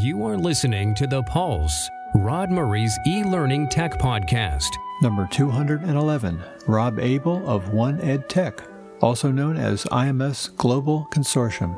[0.00, 4.68] You are listening to The Pulse, Rod Murray's e learning tech podcast.
[5.02, 8.62] Number 211, Rob Abel of One Ed Tech,
[9.00, 11.76] also known as IMS Global Consortium.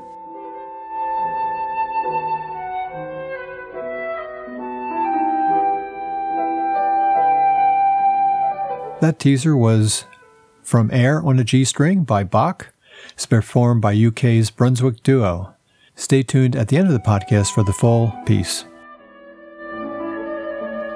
[9.01, 10.05] That teaser was
[10.63, 12.75] From Air on a G String by Bach.
[13.13, 15.55] It's performed by UK's Brunswick Duo.
[16.01, 18.65] Stay tuned at the end of the podcast for the full piece.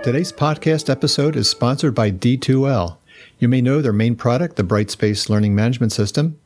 [0.02, 2.96] Today's podcast episode is sponsored by D2L.
[3.38, 6.40] You may know their main product, the Brightspace Learning Management System.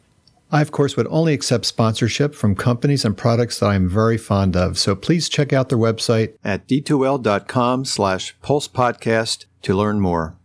[0.51, 4.57] I, of course, would only accept sponsorship from companies and products that I'm very fond
[4.57, 10.37] of, so please check out their website at d2l.com slash pulsepodcast to learn more.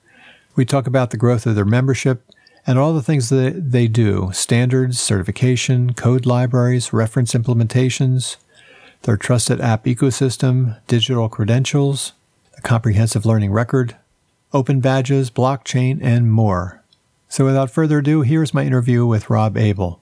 [0.54, 2.22] We talk about the growth of their membership
[2.66, 8.36] and all the things that they do standards, certification, code libraries, reference implementations,
[9.02, 12.12] their trusted app ecosystem, digital credentials,
[12.56, 13.96] a comprehensive learning record,
[14.52, 16.82] open badges, blockchain, and more.
[17.28, 20.00] So, without further ado, here's my interview with Rob Abel.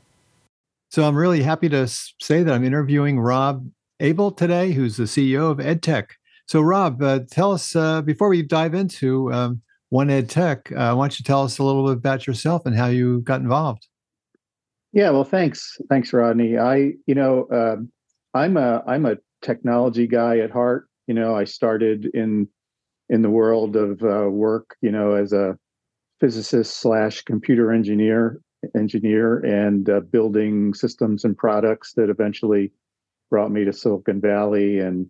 [0.91, 5.51] So, I'm really happy to say that I'm interviewing Rob Abel today, who's the CEO
[5.51, 6.11] of EdTech.
[6.47, 10.73] So, Rob, uh, tell us uh, before we dive into um, one Ed Tech.
[10.73, 13.43] Uh, why don't you tell us a little bit about yourself and how you got
[13.43, 13.87] involved?
[14.95, 16.57] Yeah, well, thanks, thanks, Rodney.
[16.57, 17.77] I, you know, uh,
[18.33, 20.89] I'm a I'm a technology guy at heart.
[21.09, 22.49] You know, I started in
[23.11, 24.77] in the world of uh, work.
[24.81, 25.59] You know, as a
[26.21, 28.41] physicist slash computer engineer
[28.75, 32.73] engineer and uh, building systems and products that eventually
[33.29, 35.07] brought me to Silicon Valley and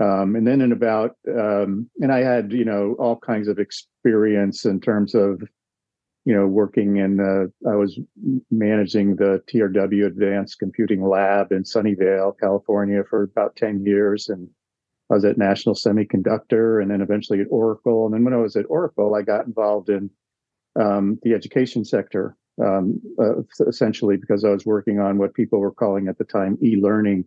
[0.00, 4.64] um, and then in about, um, and I had, you know, all kinds of experience
[4.64, 5.42] in terms of,
[6.24, 8.00] you know, working in, uh, I was
[8.50, 14.30] managing the TRW Advanced Computing Lab in Sunnyvale, California for about 10 years.
[14.30, 14.48] And
[15.10, 18.06] I was at National Semiconductor and then eventually at Oracle.
[18.06, 20.08] And then when I was at Oracle, I got involved in
[20.80, 25.72] um, the education sector, um, uh, essentially because I was working on what people were
[25.72, 27.26] calling at the time e learning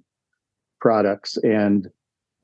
[0.79, 1.37] products.
[1.37, 1.87] And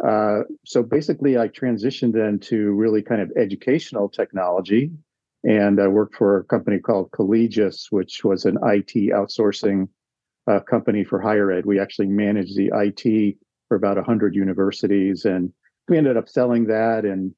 [0.05, 4.91] uh, so basically, I transitioned then to really kind of educational technology.
[5.43, 9.87] And I worked for a company called Collegis, which was an IT outsourcing
[10.47, 11.65] uh, company for higher ed.
[11.65, 15.25] We actually managed the IT for about 100 universities.
[15.25, 15.53] And
[15.87, 17.05] we ended up selling that.
[17.05, 17.33] And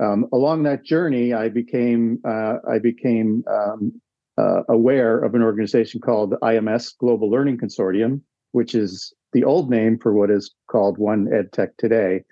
[0.00, 4.00] um, along that journey, I became uh, I became um,
[4.36, 8.20] uh, aware of an organization called IMS Global Learning Consortium,
[8.52, 12.22] which is the old name for what is called One EdTech today.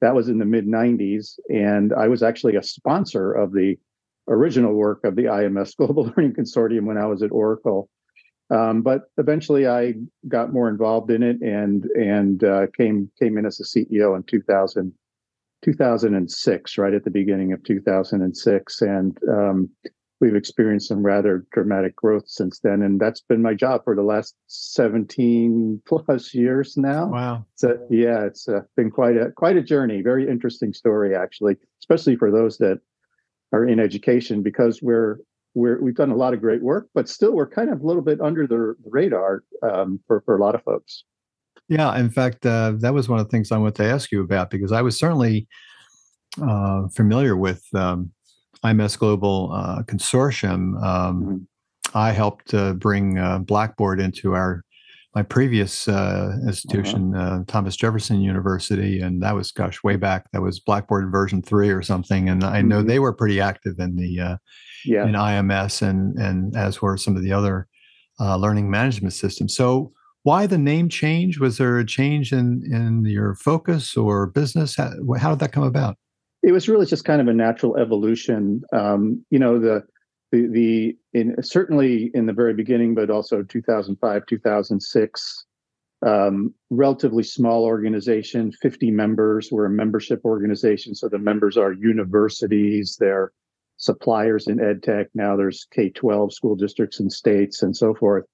[0.00, 1.38] That was in the mid 90s.
[1.48, 3.76] And I was actually a sponsor of the
[4.28, 7.88] original work of the IMS Global Learning Consortium when I was at Oracle.
[8.50, 9.94] Um, but eventually I
[10.28, 14.24] got more involved in it and and uh, came came in as a CEO in
[14.24, 14.92] 2000,
[15.64, 18.82] 2006, right at the beginning of 2006.
[18.82, 19.70] And um,
[20.20, 24.02] we've experienced some rather dramatic growth since then and that's been my job for the
[24.02, 27.06] last 17 plus years now.
[27.06, 27.46] Wow.
[27.54, 32.16] So yeah it's uh, been quite a quite a journey very interesting story actually especially
[32.16, 32.80] for those that
[33.52, 35.18] are in education because we're
[35.54, 38.02] we're we've done a lot of great work but still we're kind of a little
[38.02, 41.04] bit under the radar um, for for a lot of folks.
[41.68, 44.22] Yeah in fact uh, that was one of the things i wanted to ask you
[44.22, 45.48] about because i was certainly
[46.40, 48.12] uh, familiar with um,
[48.64, 51.36] IMS Global uh, Consortium, um, mm-hmm.
[51.96, 54.64] I helped uh, bring uh, Blackboard into our
[55.12, 57.40] my previous uh, institution, uh-huh.
[57.48, 60.30] Thomas Jefferson University, and that was gosh way back.
[60.32, 62.88] That was Blackboard version three or something, and I know mm-hmm.
[62.88, 64.36] they were pretty active in the uh,
[64.84, 65.04] yeah.
[65.04, 67.66] in IMS and and as were some of the other
[68.20, 69.56] learning management systems.
[69.56, 69.92] So
[70.22, 71.40] why the name change?
[71.40, 74.76] Was there a change in in your focus or business?
[74.76, 75.96] How, how did that come about?
[76.42, 78.62] It was really just kind of a natural evolution.
[78.72, 79.84] Um, you know, the
[80.32, 85.44] the the in certainly in the very beginning, but also 2005, 2006,
[86.06, 89.50] um, relatively small organization, 50 members.
[89.50, 93.32] We're a membership organization, so the members are universities, they're
[93.76, 95.08] suppliers in ed tech.
[95.14, 98.24] Now there's K-12 school districts and states and so forth.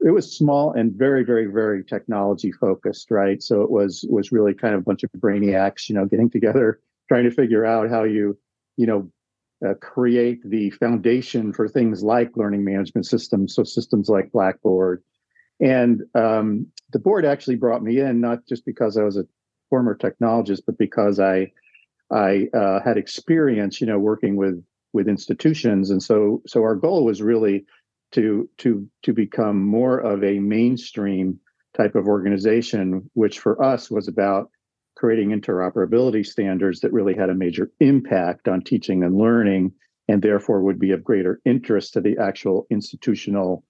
[0.00, 3.42] It was small and very, very, very technology focused, right?
[3.42, 6.80] So it was was really kind of a bunch of brainiacs, you know, getting together,
[7.12, 8.38] trying to figure out how you,
[8.78, 9.10] you know,
[9.66, 13.54] uh, create the foundation for things like learning management systems.
[13.54, 15.02] So systems like Blackboard,
[15.60, 19.26] and um, the board actually brought me in not just because I was a
[19.68, 21.52] former technologist, but because I
[22.10, 27.04] I uh, had experience, you know, working with with institutions, and so so our goal
[27.04, 27.66] was really
[28.12, 31.38] to to to become more of a mainstream
[31.76, 34.48] type of organization, which for us was about
[34.96, 39.72] creating interoperability standards that really had a major impact on teaching and learning,
[40.08, 43.64] and therefore would be of greater interest to the actual institutional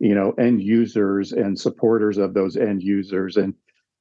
[0.00, 3.36] you know end users and supporters of those end users.
[3.36, 3.54] And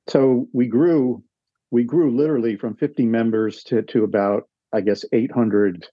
[0.07, 1.23] so we grew
[1.71, 5.87] we grew literally from 50 members to to about i guess 800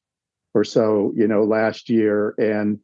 [0.55, 2.35] or so you know last year.
[2.38, 2.81] And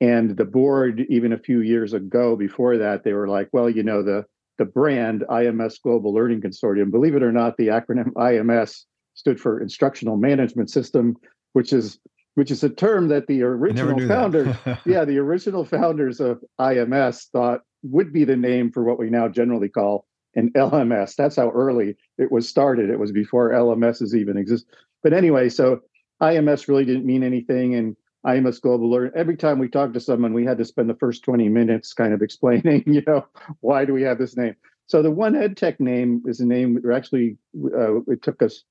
[0.00, 3.82] and the board even a few years ago before that they were like well you
[3.82, 4.24] know the
[4.58, 8.84] the brand IMS Global Learning Consortium believe it or not the acronym IMS
[9.14, 11.16] stood for instructional management system
[11.52, 11.98] which is
[12.38, 14.54] which is a term that the original founders,
[14.86, 19.26] yeah, the original founders of IMS thought would be the name for what we now
[19.26, 20.06] generally call
[20.36, 21.16] an LMS.
[21.16, 22.90] That's how early it was started.
[22.90, 24.66] It was before LMSs even exist.
[25.02, 25.80] But anyway, so
[26.22, 29.12] IMS really didn't mean anything, and IMS Global Learn.
[29.14, 32.12] Every time we talked to someone, we had to spend the first 20 minutes kind
[32.12, 33.26] of explaining, you know,
[33.60, 34.56] why do we have this name?
[34.86, 36.82] So the One EdTech name is a name.
[36.92, 38.64] Actually, uh, it took us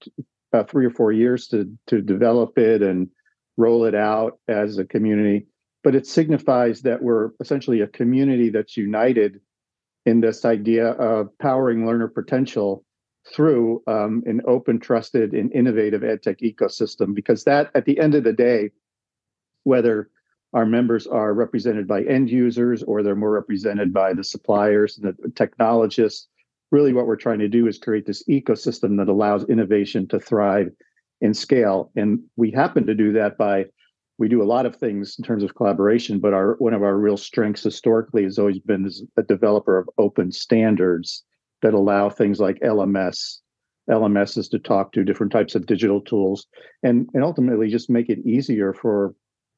[0.52, 3.10] about three or four years to to develop it and
[3.56, 5.46] roll it out as a community.
[5.84, 9.40] But it signifies that we're essentially a community that's united
[10.06, 12.84] in this idea of powering learner potential
[13.32, 17.14] through um, an open, trusted, and innovative edtech ecosystem.
[17.14, 18.72] Because that, at the end of the day,
[19.68, 20.10] whether
[20.54, 25.14] our members are represented by end users or they're more represented by the suppliers and
[25.14, 26.30] the technologists,
[26.72, 30.70] really what we're trying to do is create this ecosystem that allows innovation to thrive
[31.20, 31.92] and scale.
[31.98, 33.66] And we happen to do that by
[34.18, 36.98] we do a lot of things in terms of collaboration, but our one of our
[36.98, 41.26] real strengths historically has always been as a developer of open standards
[41.62, 43.40] that allow things like LMS,
[43.90, 46.48] LMSs to talk to different types of digital tools,
[46.84, 49.14] and and ultimately just make it easier for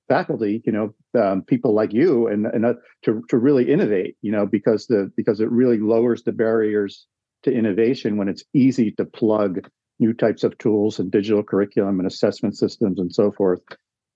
[0.10, 2.74] faculty, you know, um, people like you, and and uh,
[3.04, 7.08] to to really innovate, you know, because the because it really lowers the barriers
[7.44, 9.70] to innovation when it's easy to plug
[10.00, 13.62] new types of tools and digital curriculum and assessment systems and so forth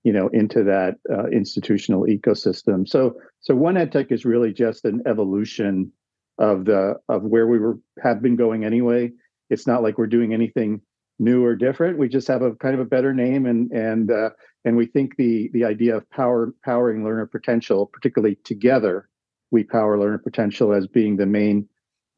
[0.04, 2.88] you know into that uh, institutional ecosystem.
[2.88, 5.92] So so one edtech is really just an evolution
[6.38, 9.12] of the of where we were have been going anyway.
[9.50, 10.82] It's not like we're doing anything
[11.20, 11.98] new or different.
[11.98, 14.32] We just have a kind of a better name and and uh,
[14.66, 19.10] and we think the the idea of power powering learner potential particularly together
[19.52, 21.70] we power learner potential as being the main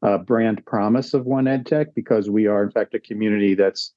[0.02, 3.92] uh, brand promise of One EdTech because we are, in fact, a community that's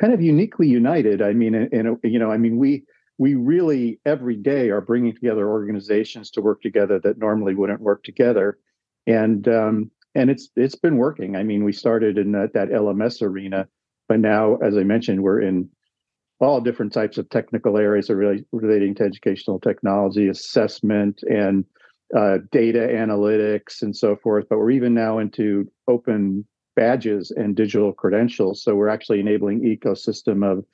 [0.00, 1.22] kind of uniquely united.
[1.22, 2.84] I mean, in, a, you know, I mean, we
[3.18, 8.02] we really every day are bringing together organizations to work together that normally wouldn't work
[8.02, 8.58] together,
[9.06, 11.36] and um, and it's it's been working.
[11.36, 13.68] I mean, we started in that, that LMS arena,
[14.08, 15.68] but now, as I mentioned, we're in
[16.44, 21.64] all different types of technical areas are really relating to educational technology, assessment, and
[22.14, 26.44] uh, data analytics and so forth, but we're even now into open
[26.76, 28.62] badges and digital credentials.
[28.62, 30.64] So we're actually enabling ecosystem of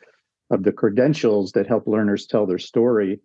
[0.50, 3.20] of the credentials that help learners tell their story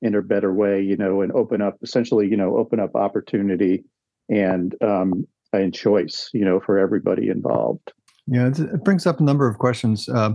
[0.00, 3.84] in a better way, you know, and open up essentially, you know, open up opportunity
[4.28, 7.92] and um, and choice, you know, for everybody involved.
[8.26, 10.08] Yeah, it brings up a number of questions.
[10.08, 10.34] Uh,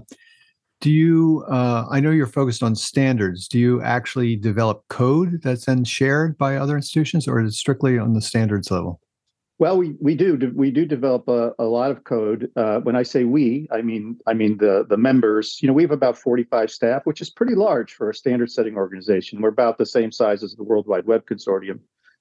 [0.83, 3.47] do you uh, i know you're focused on standards.
[3.47, 7.97] Do you actually develop code that's then shared by other institutions or is it strictly
[7.97, 8.99] on the standards level?
[9.59, 12.51] Well we, we do we do develop a, a lot of code.
[12.57, 15.57] Uh, when i say we i mean i mean the the members.
[15.61, 18.75] You know we have about 45 staff which is pretty large for a standard setting
[18.75, 19.41] organization.
[19.41, 21.79] We're about the same size as the world wide web consortium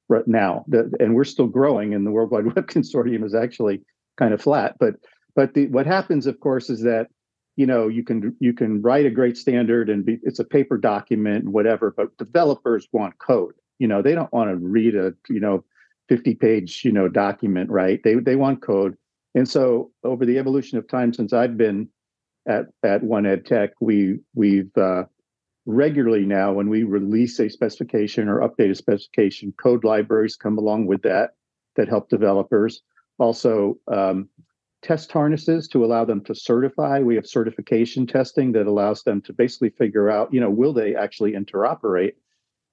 [0.09, 0.65] right now.
[1.01, 3.83] And we're still growing and the world wide web consortium is actually
[4.19, 4.77] kind of flat.
[4.79, 4.95] But
[5.35, 7.09] but the, what happens of course is that
[7.57, 10.79] you know you can you can write a great standard and be, it's a paper
[10.79, 13.55] document and whatever but developers want code.
[13.79, 15.65] You know they don't want to read a you know
[16.09, 18.01] 50 page you know document right?
[18.03, 18.97] They they want code.
[19.35, 21.89] And so over the evolution of time since i've been
[22.47, 25.05] at at One Ed Tech, we we've uh,
[25.67, 30.87] regularly now when we release a specification or update a specification, code libraries come along
[30.87, 31.35] with that
[31.77, 32.83] that help developers.
[33.19, 34.29] Also, um,
[34.83, 37.01] test harnesses to allow them to certify.
[37.01, 40.95] We have certification testing that allows them to basically figure out, you know, will they
[40.95, 42.15] actually interoperate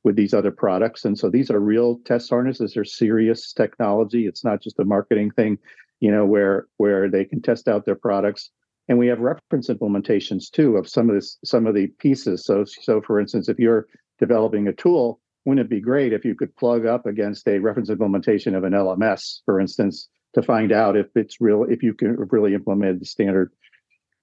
[0.03, 1.05] with these other products?
[1.05, 2.73] And so these are real test harnesses.
[2.73, 4.25] They're serious technology.
[4.25, 5.59] It's not just a marketing thing,
[5.99, 8.49] you know, where where they can test out their products
[8.89, 12.65] and we have reference implementations too of some of this some of the pieces so
[12.65, 13.87] so for instance if you're
[14.17, 17.89] developing a tool wouldn't it be great if you could plug up against a reference
[17.89, 22.15] implementation of an lms for instance to find out if it's real if you can
[22.29, 23.51] really implement the standard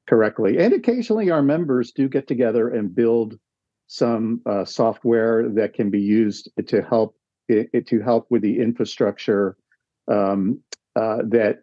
[0.08, 0.58] correctly.
[0.58, 3.38] And occasionally our members do get together and build
[3.88, 7.16] some uh, software that can be used to help
[7.48, 9.56] it, to help with the infrastructure
[10.08, 10.60] um,
[10.96, 11.58] uh, that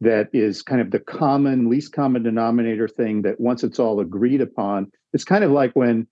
[0.00, 4.40] that is kind of the common, least common denominator thing that once it's all agreed
[4.40, 6.06] upon, it's kind of like when,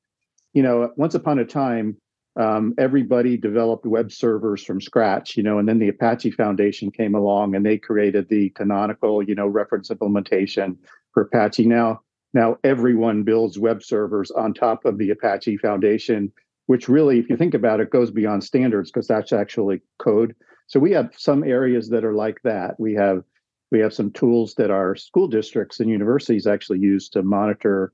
[0.54, 1.96] you know, once upon a time,
[2.36, 7.14] um, everybody developed web servers from scratch, you know, and then the Apache Foundation came
[7.14, 10.78] along and they created the canonical, you know, reference implementation
[11.12, 11.66] for Apache.
[11.66, 12.00] Now,
[12.32, 16.32] now everyone builds web servers on top of the Apache Foundation,
[16.66, 20.34] which really, if you think about it, goes beyond standards because that's actually code.
[20.68, 22.80] So we have some areas that are like that.
[22.80, 23.24] We have
[23.70, 27.92] we have some tools that our school districts and universities actually use to monitor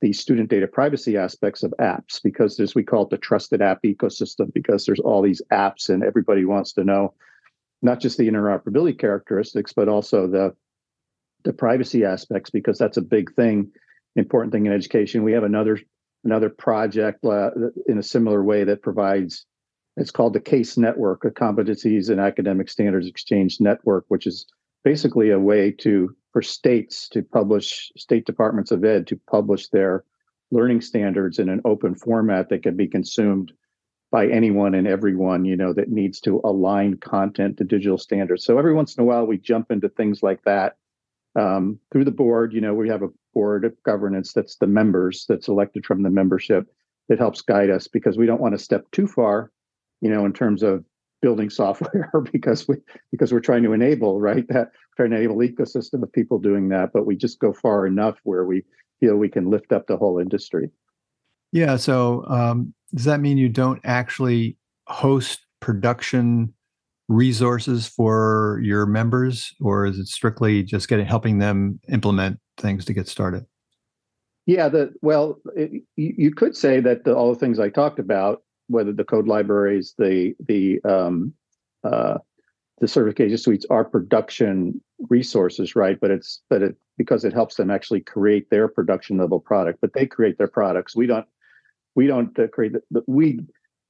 [0.00, 3.82] the student data privacy aspects of apps because there's we call it the trusted app
[3.84, 7.14] ecosystem because there's all these apps and everybody wants to know
[7.82, 10.54] not just the interoperability characteristics but also the
[11.44, 13.70] the privacy aspects because that's a big thing
[14.16, 15.22] important thing in education.
[15.22, 15.78] We have another
[16.24, 17.50] another project uh,
[17.86, 19.46] in a similar way that provides
[19.96, 24.46] it's called the case network a competencies and academic standards exchange network which is
[24.84, 30.04] basically a way to for states to publish state departments of ed to publish their
[30.50, 33.52] learning standards in an open format that can be consumed
[34.10, 38.44] by anyone and everyone you know that needs to align content to digital standards.
[38.44, 40.76] So every once in a while we jump into things like that
[41.38, 42.52] um, through the board.
[42.52, 46.10] You know we have a board of governance that's the members that's elected from the
[46.10, 46.66] membership
[47.08, 49.50] that helps guide us because we don't want to step too far
[50.00, 50.84] you know in terms of
[51.20, 52.76] building software because we
[53.10, 56.90] because we're trying to enable right that trying to enable ecosystem of people doing that
[56.92, 58.64] but we just go far enough where we
[59.00, 60.70] feel we can lift up the whole industry.
[61.52, 66.52] Yeah so um, does that mean you don't actually host production
[67.08, 72.92] resources for your members or is it strictly just getting helping them implement things to
[72.92, 73.44] get started?
[74.46, 78.42] Yeah the well it, you could say that the, all the things i talked about
[78.70, 81.34] whether the code libraries, the the um,
[81.84, 82.18] uh,
[82.80, 85.98] the certification suites are production resources, right?
[86.00, 89.80] But it's but it because it helps them actually create their production level product.
[89.80, 90.96] But they create their products.
[90.96, 91.26] We don't
[91.94, 93.40] we don't uh, create the, we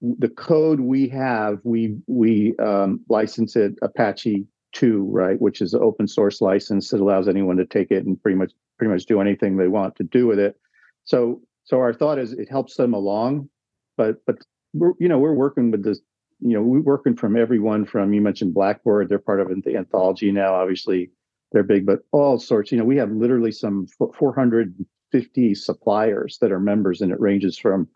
[0.01, 5.83] the code we have we we um, license it Apache 2, right, which is an
[5.83, 9.21] open source license that allows anyone to take it and pretty much pretty much do
[9.21, 10.57] anything they want to do with it.
[11.05, 13.49] So so our thought is it helps them along,
[13.97, 14.39] but but
[14.73, 16.01] we're you know we're working with this
[16.41, 20.33] you know we're working from everyone from you mentioned blackboard they're part of the anthology
[20.33, 21.11] now obviously
[21.53, 26.61] they're big but all sorts you know we have literally some 450 suppliers that are
[26.61, 27.89] members and it ranges from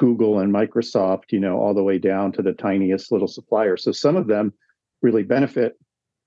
[0.00, 3.76] google and microsoft you know all the way down to the tiniest little supplier.
[3.76, 4.52] So some of them
[5.02, 5.78] really benefit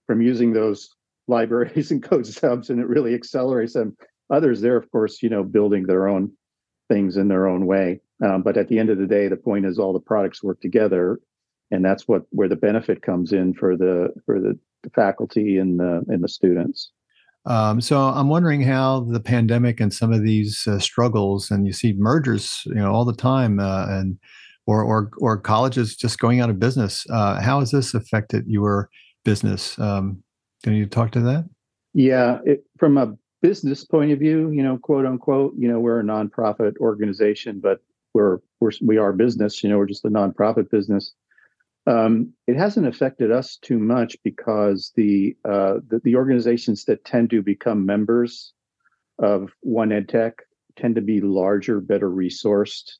[0.05, 0.89] from using those
[1.27, 3.97] libraries and code stubs and it really accelerates them.
[4.29, 6.31] Others they're of course you know building their own
[6.93, 9.65] things in their own way um, but at the end of the day, the point
[9.65, 11.19] is all the products work together,
[11.71, 15.79] and that's what where the benefit comes in for the for the, the faculty and
[15.79, 16.91] the and the students.
[17.45, 21.73] Um, so I'm wondering how the pandemic and some of these uh, struggles, and you
[21.73, 24.17] see mergers, you know, all the time, uh, and
[24.67, 27.05] or or or colleges just going out of business.
[27.09, 28.89] Uh, how has this affected your
[29.25, 29.77] business?
[29.79, 30.23] Um,
[30.63, 31.49] can you talk to that?
[31.93, 35.99] Yeah, it, from a business point of view, you know, quote unquote, you know, we're
[35.99, 37.79] a nonprofit organization, but
[38.13, 39.61] we're, we're we are business.
[39.61, 41.13] You know, we're just a nonprofit business.
[41.85, 47.29] Um, it hasn't affected us too much because the, uh, the, the organizations that tend
[47.31, 48.53] to become members
[49.19, 50.35] of One EdTech
[50.77, 52.93] tend to be larger, better resourced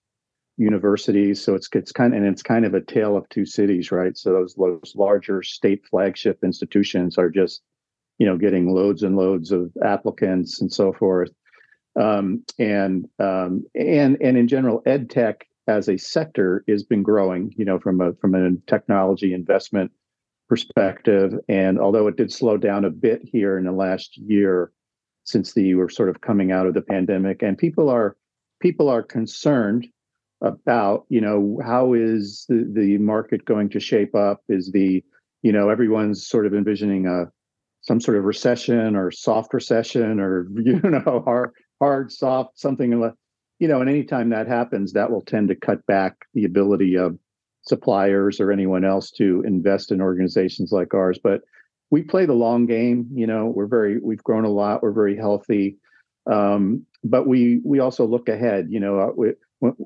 [0.58, 1.42] universities.
[1.42, 4.16] So it's it's kind of, and it's kind of a tale of two cities, right?
[4.18, 7.62] So those those larger state flagship institutions are just
[8.20, 11.30] you know getting loads and loads of applicants and so forth
[12.00, 17.54] um, and um, and and in general, ed tech as a sector has been growing.
[17.56, 19.92] You know, from a from a technology investment
[20.50, 24.72] perspective, and although it did slow down a bit here in the last year,
[25.24, 28.18] since the we're sort of coming out of the pandemic, and people are
[28.60, 29.88] people are concerned
[30.42, 34.42] about you know how is the, the market going to shape up?
[34.50, 35.04] Is the
[35.44, 37.32] you know everyone's sort of envisioning a
[37.84, 42.92] some sort of recession or soft recession or you know hard hard soft something
[43.60, 47.18] you know and anytime that happens that will tend to cut back the ability of
[47.62, 51.18] suppliers or anyone else to invest in organizations like ours.
[51.24, 51.42] But
[51.92, 55.16] we play the long game you know we're very we've grown a lot we're very
[55.16, 55.78] healthy
[56.32, 59.34] um, but we we also look ahead you know uh, we,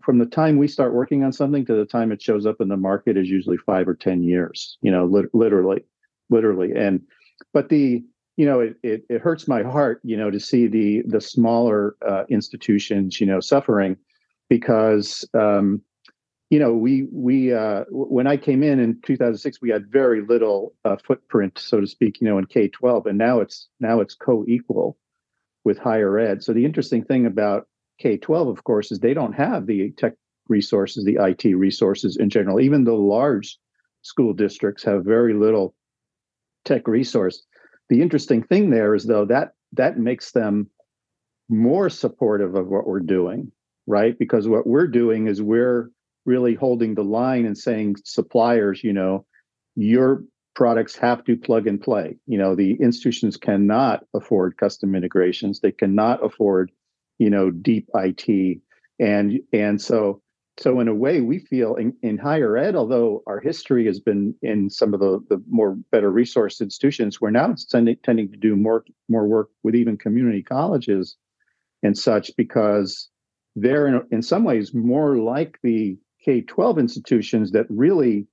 [0.03, 2.69] from the time we start working on something to the time it shows up in
[2.69, 5.83] the market is usually five or ten years you know li- literally
[6.29, 6.73] literally.
[6.75, 7.01] And
[7.53, 8.03] but the
[8.37, 11.95] you know it, it, it hurts my heart you know to see the the smaller
[12.07, 13.97] uh, institutions you know suffering
[14.49, 15.81] because um,
[16.49, 20.73] you know we we uh, when I came in in 2006 we had very little
[20.85, 24.97] uh, footprint so to speak you know in K12 and now it's now it's co-equal
[25.65, 26.43] with higher ed.
[26.43, 27.67] So the interesting thing about
[28.01, 30.13] K12 of course is they don't have the tech
[30.47, 32.61] resources the IT resources in general.
[32.61, 33.57] Even the large
[34.03, 35.75] school districts have very little
[36.67, 37.43] tech resource.
[37.89, 40.69] The interesting thing there is though that that makes them
[41.49, 43.51] more supportive of what we're doing,
[43.85, 44.17] right?
[44.19, 45.89] Because what we're doing is we're
[46.25, 49.25] really holding the line and saying suppliers, you know,
[49.75, 50.23] your
[50.55, 52.17] products have to plug and play.
[52.25, 55.61] You know, the institutions cannot afford custom integrations.
[55.61, 56.71] They cannot afford,
[57.17, 58.59] you know, deep IT.
[58.99, 60.21] And and so
[60.59, 64.33] so in a way we feel in, in higher ed although our history has been
[64.41, 68.55] in some of the, the more better resourced institutions we're now tending, tending to do
[68.55, 71.17] more more work with even community colleges
[71.83, 73.09] and such because
[73.55, 78.27] they're in, in some ways more like the k-12 institutions that really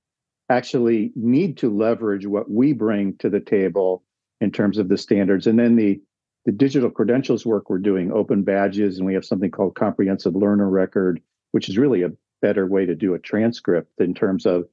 [0.49, 4.03] actually need to leverage what we bring to the table
[4.41, 5.47] in terms of the standards.
[5.47, 6.01] And then the
[6.45, 10.69] the digital credentials work we're doing open badges and we have something called comprehensive learner
[10.69, 11.19] record
[11.55, 14.65] which is really a better way to do a transcript in terms of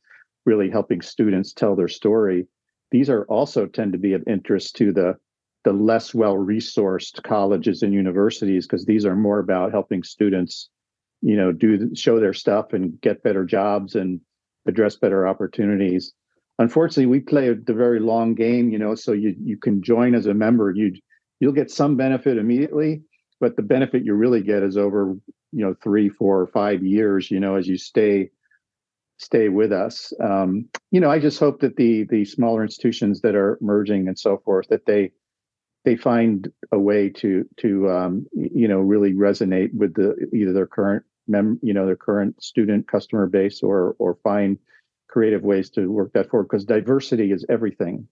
[0.46, 2.44] really helping students tell their story.
[2.90, 5.14] These are also tend to be of interest to the
[5.62, 10.70] the less well resourced colleges and universities because these are more about helping students,
[11.20, 14.20] you know, do show their stuff and get better jobs and
[14.66, 16.12] address better opportunities.
[16.58, 20.26] Unfortunately, we play the very long game, you know, so you you can join as
[20.26, 20.92] a member, you
[21.38, 23.02] you'll get some benefit immediately,
[23.38, 25.16] but the benefit you really get is over
[25.52, 28.30] you know three four or five years you know as you stay
[29.18, 30.12] stay with us.
[30.20, 34.18] Um, you know i just hope that the the smaller institutions that are merging and
[34.18, 35.12] so forth that they
[35.84, 40.66] they find a way to to um, you know really resonate with the either their
[40.66, 44.58] current mem you know their current student customer base or or find
[45.08, 48.06] creative ways to work that forward because diversity is everything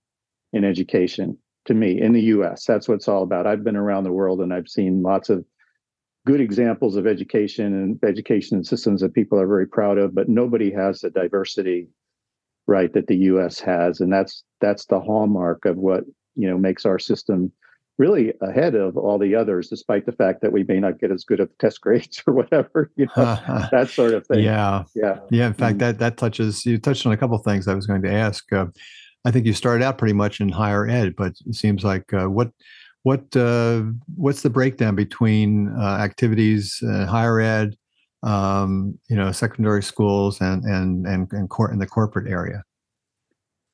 [0.53, 3.47] in education to me in the us that's what it's all about.
[3.47, 5.45] I've been around the world and i've seen lots of
[6.27, 10.73] good examples of education and education systems that people are very proud of, but nobody
[10.73, 11.89] has the diversity,
[12.67, 13.61] right, that the U.S.
[13.61, 16.05] has, and that's that's the hallmark of what
[16.35, 17.53] you know makes our system
[17.99, 21.23] really ahead of all the others, despite the fact that we may not get as
[21.23, 23.39] good at test grades or whatever, you know,
[23.71, 24.43] that sort of thing.
[24.43, 25.47] Yeah, yeah, yeah.
[25.47, 25.79] In fact, mm-hmm.
[25.79, 28.51] that that touches you touched on a couple of things I was going to ask.
[28.53, 28.67] Uh,
[29.25, 32.27] I think you started out pretty much in higher ed, but it seems like uh,
[32.27, 32.51] what
[33.03, 33.83] what uh,
[34.17, 37.77] what's the breakdown between uh, activities uh, higher ed,
[38.23, 42.63] um, you know, secondary schools, and and and and court in the corporate area?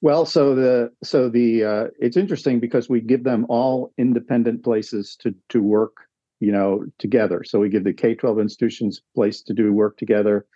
[0.01, 5.17] Well, so the so the uh, it's interesting because we give them all independent places
[5.21, 5.97] to to work,
[6.39, 7.43] you know, together.
[7.45, 10.47] So we give the K twelve institutions place to do work together,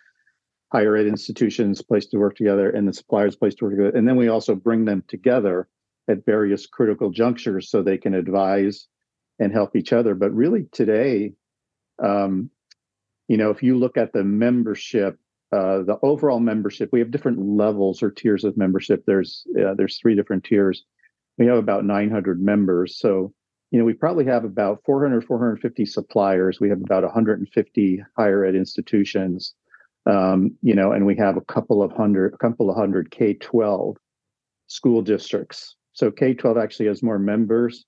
[0.72, 4.06] higher ed institutions place to work together, and the suppliers place to work together, and
[4.06, 5.68] then we also bring them together
[6.08, 8.88] at various critical junctures so they can advise
[9.38, 10.14] and help each other.
[10.14, 11.32] But really, today,
[12.02, 12.50] um,
[13.28, 15.18] you know, if you look at the membership,
[15.52, 19.04] uh, the overall membership, we have different levels or tiers of membership.
[19.06, 20.84] There's uh, there's three different tiers.
[21.38, 23.32] We have about 900 members, so
[23.70, 26.60] you know we probably have about 400 450 suppliers.
[26.60, 29.54] We have about 150 higher ed institutions,
[30.06, 33.34] um, you know, and we have a couple of hundred, a couple of hundred K
[33.34, 33.96] 12
[34.66, 35.76] school districts.
[36.00, 37.84] So K 12 actually has more members.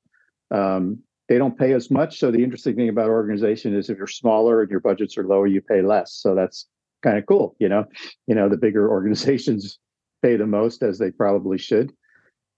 [0.51, 0.99] Um,
[1.31, 2.19] they don't pay as much.
[2.19, 5.47] So the interesting thing about organization is if you're smaller and your budgets are lower,
[5.47, 6.13] you pay less.
[6.13, 6.67] So that's
[7.03, 7.57] kind of cool.
[7.59, 7.87] You know,
[8.27, 9.79] you know, the bigger organizations
[10.23, 11.91] pay the most as they probably should.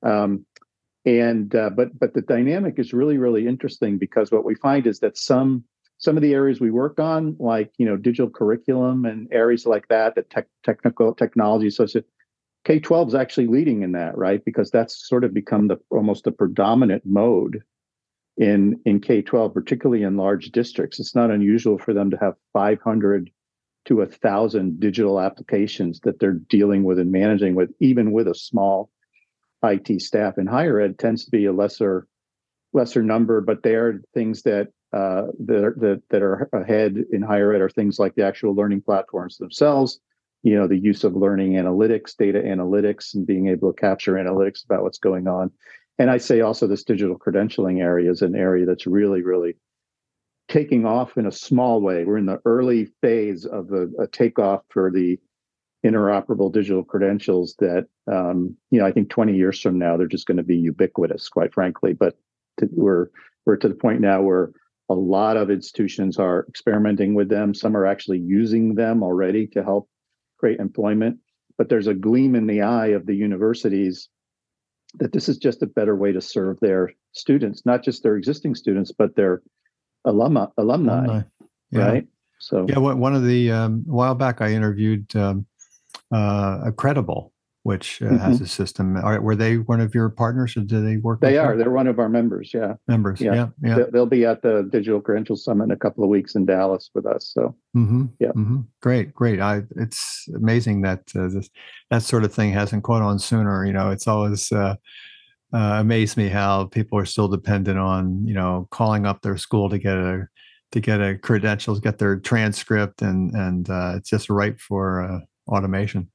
[0.03, 0.45] Um,
[1.05, 4.99] and uh, but but the dynamic is really really interesting because what we find is
[5.01, 5.63] that some
[5.99, 9.87] some of the areas we work on like you know digital curriculum and areas like
[9.89, 12.03] that the tech, technical technology such as
[12.65, 14.45] K 12 is actually leading in that, right?
[14.45, 17.63] Because that's sort of become the almost the predominant mode
[18.37, 20.99] in in K-12, particularly in large districts.
[20.99, 23.31] It's not unusual for them to have 500
[23.87, 28.35] to a thousand digital applications that they're dealing with and managing with, even with a
[28.35, 28.91] small
[29.63, 30.39] IT staff.
[30.39, 32.07] In higher ed, tends to be a lesser
[32.73, 37.23] lesser number, but they are things that uh, that, are, that that are ahead in
[37.23, 40.01] higher ed are things like the actual learning platforms themselves.
[40.45, 44.65] You know, the use of learning analytics, data analytics, and being able to capture analytics
[44.65, 45.51] about what's going on.
[45.99, 49.57] And I say also this digital credentialing area is an area that's really, really
[50.49, 52.05] taking off in a small way.
[52.05, 55.19] We're in the early phase of a, a takeoff for the
[55.85, 60.27] interoperable digital credentials that um, you know I think 20 years from now they're just
[60.27, 61.93] going to be ubiquitous, quite frankly.
[61.93, 62.17] But
[62.59, 63.09] to, we're
[63.47, 64.53] we're to the point now where
[64.89, 67.55] a lot of institutions are experimenting with them.
[67.55, 69.89] Some are actually using them already to help
[70.45, 71.19] create employment.
[71.57, 74.11] But there's a gleam in the eye of the universities
[74.99, 78.55] that this is just a better way to serve their students, not just their existing
[78.55, 79.41] students, but their
[80.05, 81.23] alumni, alumni, alumni.
[81.71, 81.87] Yeah.
[81.87, 82.07] right?
[82.41, 85.47] So yeah, one of the um, a while back I interviewed um,
[86.13, 87.33] uh, Accredible,
[87.65, 88.17] which uh, mm-hmm.
[88.19, 88.97] has a system.
[88.97, 91.21] Are, were they one of your partners, or do they work?
[91.21, 91.53] They are.
[91.53, 91.59] You?
[91.59, 92.53] They're one of our members.
[92.53, 93.21] Yeah, members.
[93.21, 93.79] Yeah, yeah.
[93.79, 93.85] yeah.
[93.91, 97.07] They'll be at the Digital Credential Summit in a couple of weeks in Dallas with
[97.07, 97.27] us.
[97.27, 98.05] So mm-hmm.
[98.21, 98.61] yeah, mm-hmm.
[98.83, 99.41] great, great.
[99.41, 101.49] I it's amazing that uh, this
[101.91, 103.67] that sort of thing hasn't caught on sooner.
[103.67, 104.53] You know, it's always.
[104.53, 104.77] Uh,
[105.53, 109.71] uh, amazed me how people are still dependent on you know calling up their school
[109.71, 110.27] to get a
[110.73, 115.21] to get a credentials, get their transcript, and and uh, it's just ripe for uh,
[115.47, 116.11] automation.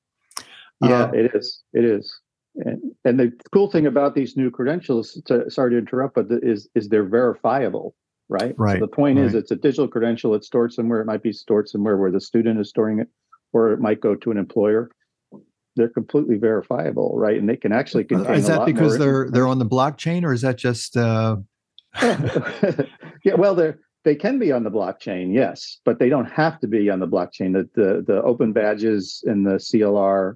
[0.81, 1.61] Yeah, uh, it is.
[1.73, 2.13] It is.
[2.55, 6.39] And, and the cool thing about these new credentials, to, sorry to interrupt, but the,
[6.41, 7.95] is is they're verifiable,
[8.27, 8.55] right?
[8.57, 8.79] Right.
[8.79, 9.27] So the point right.
[9.27, 10.35] is, it's a digital credential.
[10.35, 11.01] It's stored somewhere.
[11.01, 13.07] It might be stored somewhere where the student is storing it,
[13.53, 14.89] or it might go to an employer
[15.75, 17.39] they're completely verifiable, right?
[17.39, 18.35] And they can actually uh, contain.
[18.35, 20.97] Is that because they're they're on the blockchain, or is that just?
[20.97, 21.37] Uh...
[22.01, 26.67] yeah, well, they're they can be on the blockchain, yes, but they don't have to
[26.67, 27.53] be on the blockchain.
[27.53, 30.35] The the, the open badges and the CLR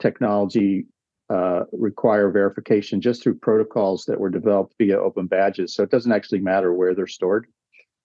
[0.00, 0.86] technology
[1.30, 5.74] uh, require verification just through protocols that were developed via open badges.
[5.74, 7.46] So it doesn't actually matter where they're stored,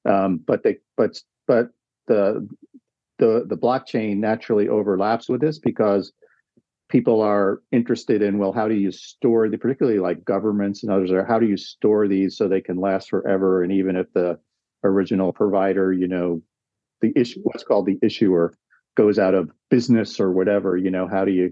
[0.08, 1.69] um, but they but but
[2.08, 2.47] the
[3.17, 6.13] the the blockchain naturally overlaps with this because
[6.89, 11.12] people are interested in well how do you store the particularly like governments and others
[11.12, 14.38] are how do you store these so they can last forever and even if the
[14.84, 16.41] original provider you know
[17.01, 18.53] the issue what's called the issuer
[18.95, 21.51] goes out of business or whatever you know how do you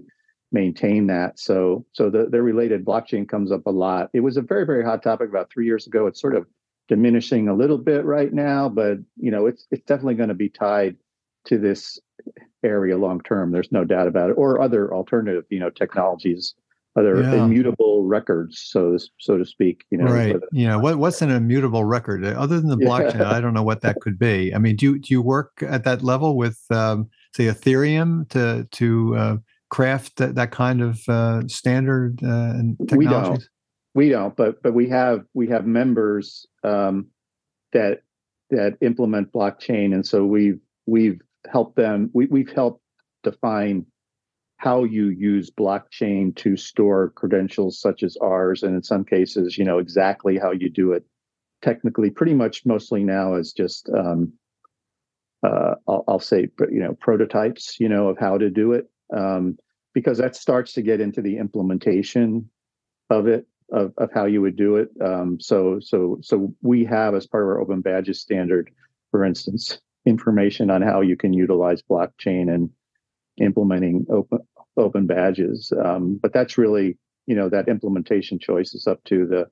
[0.54, 4.42] maintain that so so the, the related blockchain comes up a lot it was a
[4.42, 6.46] very very hot topic about three years ago it's sort of
[6.88, 10.50] diminishing a little bit right now but you know it's it's definitely going to be
[10.50, 10.96] tied
[11.46, 12.00] to this
[12.64, 13.52] area long term.
[13.52, 14.34] There's no doubt about it.
[14.34, 16.54] Or other alternative, you know, technologies,
[16.96, 17.44] other yeah.
[17.44, 19.84] immutable records, so so to speak.
[19.90, 20.36] You know, right?
[20.52, 23.20] You know, what what's an immutable record other than the blockchain?
[23.20, 23.32] Yeah.
[23.32, 24.54] I don't know what that could be.
[24.54, 28.68] I mean, do you, do you work at that level with, um, say, Ethereum to
[28.72, 29.38] to uh,
[29.74, 32.54] craft that, that kind of uh, standard uh,
[32.88, 32.94] technologies?
[32.96, 33.50] We don't.
[33.96, 37.08] We don't, but but we have we have members um,
[37.74, 38.02] that
[38.52, 41.20] that implement blockchain, and so we've we've
[41.52, 42.82] help them we, we've helped
[43.24, 43.86] define
[44.58, 49.66] how you use blockchain to store credentials such as ours and in some cases you
[49.66, 51.04] know exactly how you do it
[51.62, 54.32] technically pretty much mostly now is just um,
[55.46, 59.58] uh, I'll, I'll, say you know prototypes you know of how to do it um,
[59.94, 62.50] because that starts to get into the implementation
[63.10, 67.16] of it of, of how you would do it um, so so so we have
[67.16, 68.70] as part of our open badges standard
[69.12, 72.70] for instance information on how you can utilize blockchain and
[73.38, 74.40] implementing open
[74.78, 75.72] open badges.
[75.84, 79.46] Um, but that's really, you know, that implementation choice is up to the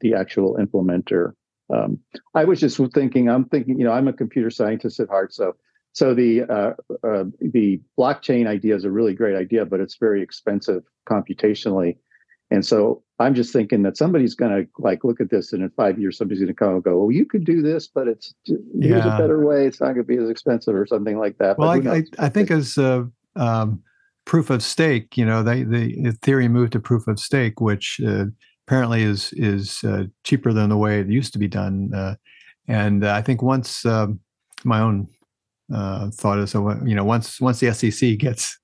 [0.00, 1.32] the actual implementer.
[1.72, 1.98] Um,
[2.34, 5.56] I was just thinking, I'm thinking, you know, I'm a computer scientist at heart, so
[5.96, 10.20] so the uh, uh, the blockchain idea is a really great idea, but it's very
[10.20, 11.96] expensive computationally.
[12.50, 15.70] And so I'm just thinking that somebody's going to like look at this, and in
[15.70, 18.34] five years, somebody's going to come and go, "Well, you could do this, but it's
[18.44, 19.16] here's yeah.
[19.16, 19.66] a better way.
[19.66, 22.28] It's not going to be as expensive, or something like that." Well, I, I, I,
[22.28, 23.04] think as uh,
[23.34, 23.82] um,
[24.26, 28.26] proof of stake, you know, they, the Ethereum moved to proof of stake, which uh,
[28.68, 31.90] apparently is is uh, cheaper than the way it used to be done.
[31.94, 32.16] Uh,
[32.68, 34.20] and I think once um,
[34.62, 35.08] my own
[35.74, 38.58] uh, thought is, so you know, once once the SEC gets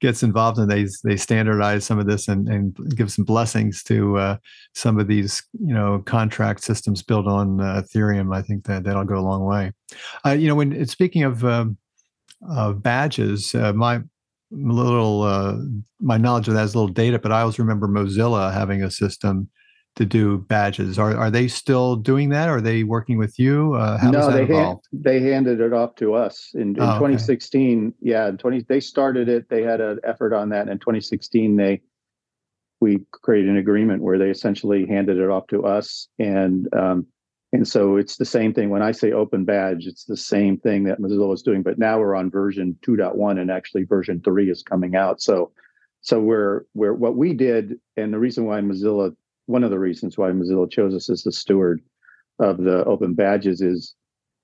[0.00, 4.18] gets involved and they they standardize some of this and, and give some blessings to
[4.18, 4.36] uh,
[4.74, 8.34] some of these you know contract systems built on uh, Ethereum.
[8.34, 9.72] I think that that'll go a long way.
[10.24, 11.76] Uh, you know, when speaking of um,
[12.76, 14.00] badges, uh, my
[14.50, 15.56] little uh,
[16.00, 18.90] my knowledge of that is a little dated, but I always remember Mozilla having a
[18.90, 19.48] system
[19.96, 20.98] to do badges.
[20.98, 22.48] Are are they still doing that?
[22.48, 23.74] Are they working with you?
[23.74, 27.88] Uh, how no, they hand, they handed it off to us in, in oh, 2016.
[27.88, 27.96] Okay.
[28.02, 29.48] Yeah, in 20 they started it.
[29.48, 30.62] They had an effort on that.
[30.62, 31.80] And in 2016, they
[32.80, 37.06] we created an agreement where they essentially handed it off to us, and um,
[37.54, 38.68] and so it's the same thing.
[38.68, 41.62] When I say open badge, it's the same thing that Mozilla is doing.
[41.62, 45.22] But now we're on version 2.1, and actually version three is coming out.
[45.22, 45.52] So
[46.02, 50.18] so we're we're what we did, and the reason why Mozilla one of the reasons
[50.18, 51.80] why Mozilla chose us as the steward
[52.38, 53.94] of the open badges is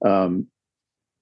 [0.05, 0.47] um,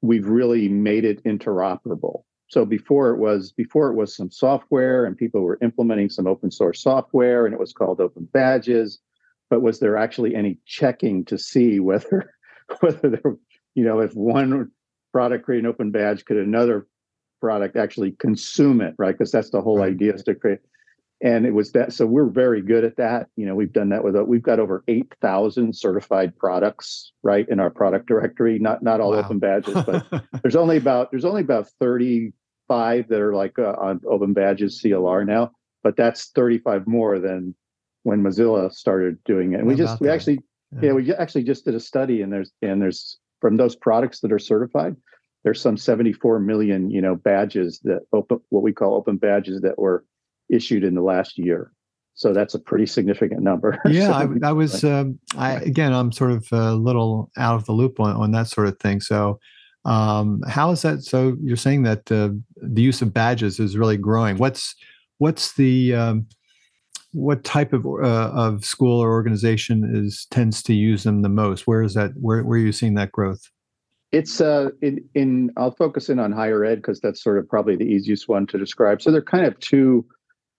[0.03, 2.23] we've really made it interoperable.
[2.49, 6.51] So before it was before it was some software and people were implementing some open
[6.51, 8.99] source software and it was called open badges,
[9.51, 12.35] but was there actually any checking to see whether
[12.81, 13.37] whether there
[13.75, 14.71] you know if one
[15.12, 16.87] product create an open badge could another
[17.40, 19.93] product actually consume it right because that's the whole right.
[19.93, 20.59] idea is to create
[21.22, 24.02] and it was that so we're very good at that you know we've done that
[24.02, 29.12] with we've got over 8000 certified products right in our product directory not not all
[29.12, 29.18] wow.
[29.18, 30.06] open badges but
[30.42, 35.26] there's only about there's only about 35 that are like uh, on open badges clr
[35.26, 35.50] now
[35.83, 37.54] but that's 35 more than
[38.02, 40.14] when mozilla started doing it and we just we that?
[40.14, 40.38] actually
[40.72, 40.88] yeah.
[40.88, 44.33] yeah we actually just did a study and there's and there's from those products that
[44.33, 44.96] are certified
[45.42, 49.78] there's some 74 million you know badges that open what we call open badges that
[49.78, 50.04] were
[50.51, 51.73] issued in the last year.
[52.15, 53.79] So that's a pretty significant number.
[53.89, 54.85] Yeah, so, I, I, was.
[54.91, 58.49] Um, I again, I'm sort of a little out of the loop on, on that
[58.49, 59.01] sort of thing.
[59.01, 59.41] So,
[59.85, 61.03] um, how is that?
[61.03, 64.37] So you're saying that uh, the use of badges is really growing.
[64.37, 64.75] What's
[65.19, 66.27] what's the um,
[67.13, 71.67] what type of uh, of school or organization is tends to use them the most?
[71.67, 72.11] Where is that?
[72.21, 73.49] Where where are you seeing that growth?
[74.13, 77.77] It's uh in, in I'll focus in on higher ed because that's sort of probably
[77.77, 79.01] the easiest one to describe.
[79.01, 80.05] So they're kind of two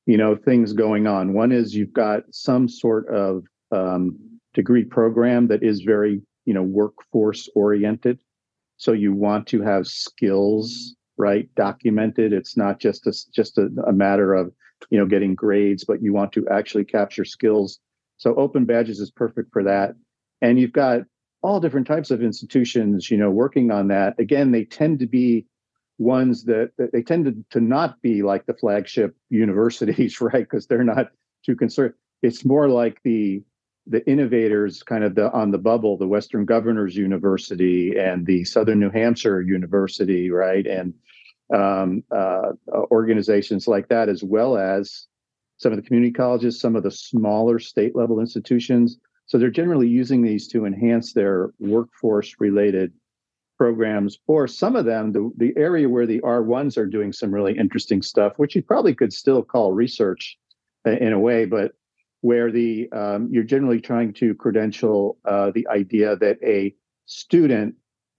[0.05, 1.33] you know things going on.
[1.33, 4.17] One is you've got some sort of um,
[4.53, 8.19] degree program that is very you know workforce oriented.
[8.77, 12.33] So you want to have skills right documented.
[12.33, 14.51] It's not just a, just a, a matter of
[14.89, 17.79] you know getting grades but you want to actually capture skills.
[18.17, 19.95] So open badges is perfect for that.
[20.41, 21.01] And you've got
[21.43, 24.19] all different types of institutions you know working on that.
[24.19, 25.45] Again they tend to be
[26.01, 30.43] ones that, that they tend to, not be like the flagship universities, right?
[30.49, 31.11] Because they're not
[31.45, 31.93] too concerned.
[32.21, 33.43] It's more like the
[33.87, 38.79] the innovators kind of the on the bubble, the Western Governors University and the Southern
[38.79, 40.65] New Hampshire University, right?
[40.67, 40.93] And
[41.53, 42.51] um, uh,
[42.91, 45.07] organizations like that, as well as
[45.57, 48.99] some of the community colleges, some of the smaller state level institutions.
[49.25, 52.93] So they're generally using these to enhance their workforce related
[53.61, 57.55] programs, or some of them, the, the area where the R1s are doing some really
[57.55, 60.35] interesting stuff, which you probably could still call research
[60.83, 61.73] in a way, but
[62.21, 66.73] where the um, you're generally trying to credential uh, the idea that a
[67.05, 67.75] student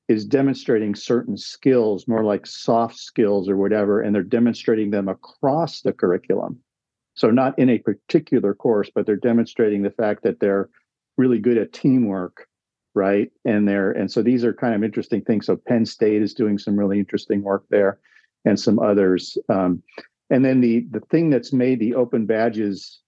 [0.07, 5.81] is demonstrating certain skills, more like soft skills or whatever, and they're demonstrating them across
[5.81, 6.57] the curriculum.
[7.15, 10.69] So not in a particular course, but they're demonstrating the fact that they're
[11.17, 12.47] really good at teamwork
[12.95, 13.31] right?
[13.45, 15.47] And there, and so these are kind of interesting things.
[15.47, 17.99] So Penn State is doing some really interesting work there,
[18.45, 19.39] and some others.
[19.49, 19.83] Um,
[20.31, 23.01] and then the the thing that's made the open badges,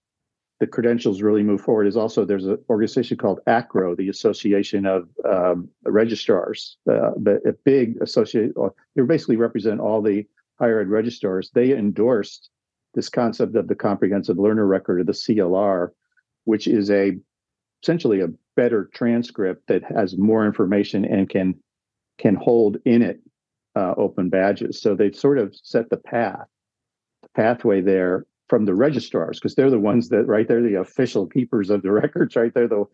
[0.60, 5.08] the credentials really move forward is also there's an organization called AACRAO, the Association of
[5.28, 8.52] um, Registrars, uh, the a big associate.
[8.94, 10.26] They basically represent all the
[10.58, 11.50] higher ed registrars.
[11.52, 12.50] They endorsed
[12.94, 15.88] this concept of the comprehensive learner record or the CLR,
[16.44, 17.18] which is a
[17.84, 21.54] essentially a better transcript that has more information and can
[22.16, 23.20] can hold in it
[23.76, 24.80] uh, open badges.
[24.80, 26.46] So they've sort of set the path,
[27.22, 31.26] the pathway there from the registrars because they're the ones that right they're the official
[31.26, 32.84] keepers of the records right they're the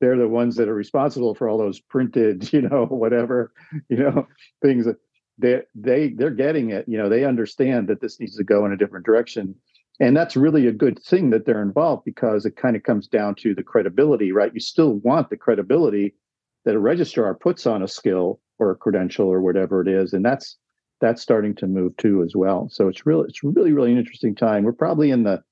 [0.00, 3.52] they're the ones that are responsible for all those printed you know whatever
[3.90, 4.26] you know
[4.62, 4.96] things that
[5.36, 8.72] they they they're getting it you know they understand that this needs to go in
[8.72, 9.54] a different direction
[10.00, 13.34] and that's really a good thing that they're involved because it kind of comes down
[13.36, 14.52] to the credibility right?
[14.54, 16.14] You still want the credibility
[16.64, 20.24] that a registrar puts on a skill or a credential or whatever it is and
[20.24, 20.56] that's
[21.00, 22.68] that's starting to move too as well.
[22.70, 24.64] So it's really it's really really an interesting time.
[24.64, 25.42] We're probably in the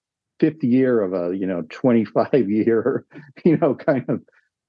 [0.43, 3.07] fifth year of a you know 25 year
[3.45, 4.21] you know kind of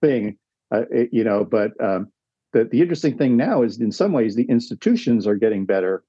[0.01, 0.37] thing
[0.71, 2.07] uh, it, you know but um,
[2.51, 6.03] the, the interesting thing now is in some ways the institutions are getting better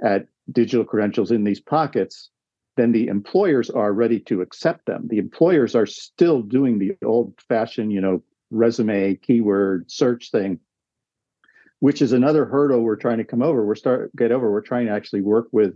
[0.00, 2.30] at digital credentials in these pockets
[2.76, 5.08] then the employers are ready to accept them.
[5.08, 10.60] The employers are still doing the old fashioned, you know, resume keyword search thing,
[11.80, 13.64] which is another hurdle we're trying to come over.
[13.64, 14.50] We're start get over.
[14.50, 15.74] We're trying to actually work with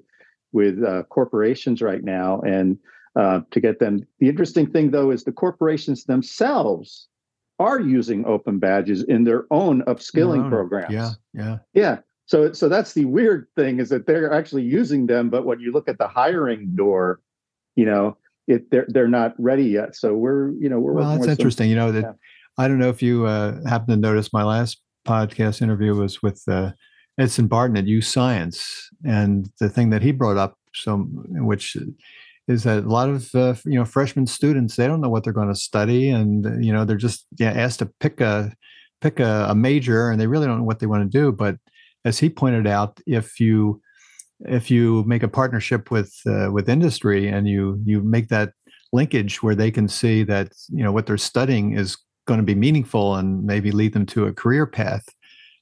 [0.53, 2.79] with uh, corporations right now, and
[3.17, 4.07] uh, to get them.
[4.21, 7.09] The interesting thing, though, is the corporations themselves
[7.59, 10.93] are using open badges in their own upskilling programs.
[10.93, 11.99] Yeah, yeah, yeah.
[12.27, 15.73] So, so that's the weird thing is that they're actually using them, but when you
[15.73, 17.21] look at the hiring door,
[17.77, 19.97] you know, it they're they're not ready yet.
[19.97, 21.17] So we're you know we're well.
[21.17, 21.65] That's interesting.
[21.65, 22.13] Some, you know that yeah.
[22.59, 26.43] I don't know if you uh, happen to notice my last podcast interview was with
[26.49, 26.73] uh,
[27.19, 31.77] Edson Barton at U Science, and the thing that he brought up, so which
[32.47, 35.33] is that a lot of uh, you know freshman students they don't know what they're
[35.33, 38.53] going to study, and you know they're just yeah, asked to pick a
[39.01, 41.33] pick a, a major, and they really don't know what they want to do.
[41.33, 41.57] But
[42.05, 43.81] as he pointed out, if you
[44.47, 48.53] if you make a partnership with uh, with industry and you you make that
[48.93, 52.55] linkage where they can see that you know what they're studying is going to be
[52.55, 55.07] meaningful and maybe lead them to a career path.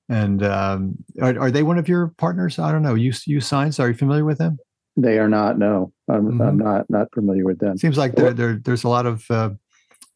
[0.09, 2.59] And um, are, are they one of your partners?
[2.59, 2.95] I don't know.
[2.95, 3.81] You YouScience?
[3.81, 4.59] Are you familiar with them?
[4.97, 5.59] They are not.
[5.59, 6.41] No, I'm, mm-hmm.
[6.43, 7.79] I'm not not familiar with them.
[7.79, 9.51] Seems like there, there there's a lot of uh,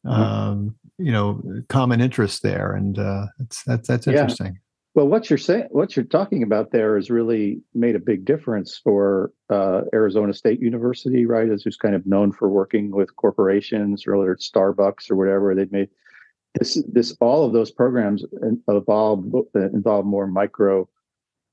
[0.05, 0.11] mm-hmm.
[0.11, 4.47] um, you know common interest there, and uh, that's that's that's interesting.
[4.47, 4.61] Yeah.
[4.97, 8.81] Well, what you're saying, what you're talking about there, has really made a big difference
[8.83, 11.51] for uh, Arizona State University, right?
[11.51, 15.55] As who's kind of known for working with corporations, or whether it's Starbucks or whatever.
[15.55, 15.91] They've made
[16.59, 20.89] this this all of those programs involve involve more micro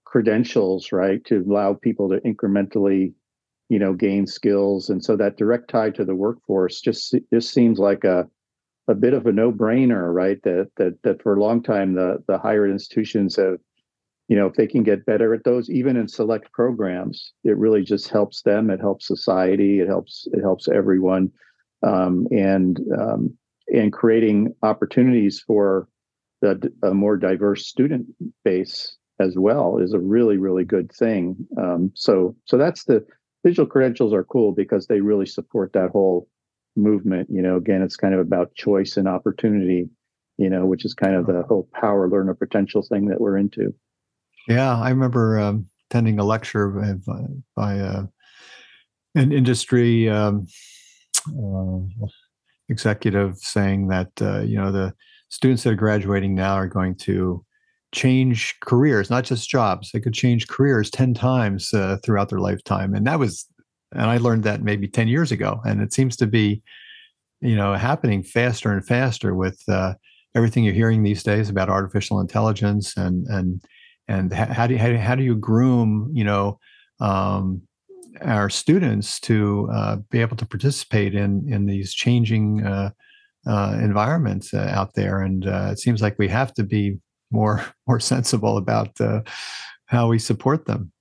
[0.05, 3.11] credentials, right, to allow people to incrementally,
[3.67, 7.77] you know, gain skills, and so that direct tie to the workforce just just seems
[7.77, 8.25] like a
[8.87, 10.41] a bit of a no-brainer, right?
[10.43, 13.57] That that that for a long time the the higher institutions have,
[14.27, 17.83] you know, if they can get better at those, even in select programs, it really
[17.83, 18.69] just helps them.
[18.69, 19.79] It helps society.
[19.79, 21.31] It helps it helps everyone,
[21.85, 23.37] um, and um,
[23.73, 25.87] and creating opportunities for
[26.41, 28.05] the, a more diverse student
[28.43, 31.35] base as well is a really really good thing.
[31.57, 33.05] Um, so so that's the
[33.43, 36.27] digital credentials are cool because they really support that whole
[36.75, 37.27] movement.
[37.29, 39.89] You know, again, it's kind of about choice and opportunity,
[40.37, 43.73] you know, which is kind of the whole power learner potential thing that we're into.
[44.47, 47.23] Yeah, I remember um, attending a lecture by,
[47.55, 48.05] by uh,
[49.15, 50.47] an industry um,
[51.29, 52.07] uh,
[52.69, 54.93] executive saying that uh, you know the
[55.29, 57.45] students that are graduating now are going to
[57.93, 59.91] change careers, not just jobs.
[59.91, 63.47] They could change careers ten times uh, throughout their lifetime, and that was
[63.93, 65.61] and I learned that maybe 10 years ago.
[65.65, 66.61] And it seems to be,
[67.41, 69.93] you know, happening faster and faster with uh,
[70.35, 73.61] everything you're hearing these days about artificial intelligence and and
[74.07, 76.59] and how do you, how, do you groom, you know,
[76.99, 77.61] um,
[78.21, 82.91] our students to uh, be able to participate in in these changing uh,
[83.47, 85.19] uh environments uh, out there.
[85.19, 86.99] And uh, it seems like we have to be
[87.31, 88.97] more more sensible about
[89.87, 90.92] how we support them.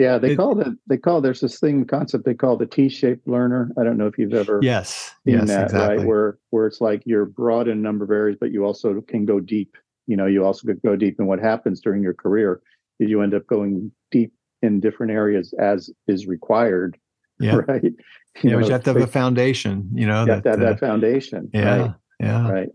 [0.00, 0.68] Yeah, they it, call it.
[0.86, 3.70] They call there's this thing concept they call the T-shaped learner.
[3.78, 7.02] I don't know if you've ever yes yes that, exactly right where where it's like
[7.04, 9.76] you're broad in a number of areas, but you also can go deep.
[10.06, 11.18] You know, you also could go deep.
[11.18, 12.62] And what happens during your career
[12.98, 14.32] is you end up going deep
[14.62, 16.96] in different areas as is required.
[17.42, 17.56] Yeah.
[17.66, 17.82] Right.
[17.82, 17.94] You
[18.42, 19.88] yeah, know, you have to have a foundation.
[19.94, 21.48] You know, you that, have to have uh, that foundation.
[21.54, 21.78] Yeah.
[21.78, 21.94] Right?
[22.20, 22.50] Yeah.
[22.50, 22.68] Right.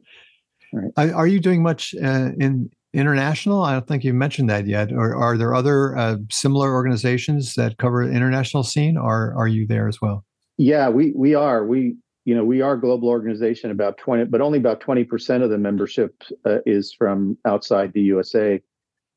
[0.74, 1.14] Right.
[1.14, 3.62] Are you doing much uh, in international?
[3.64, 4.92] I don't think you mentioned that yet.
[4.92, 8.98] Or are there other uh, similar organizations that cover the international scene?
[8.98, 10.26] Or are you there as well?
[10.58, 11.66] Yeah, we we are.
[11.66, 13.72] We you know we are a global organization.
[13.72, 18.02] About twenty, but only about twenty percent of the membership uh, is from outside the
[18.02, 18.62] USA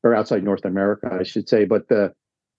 [0.03, 1.65] or outside North America, I should say.
[1.65, 2.13] But the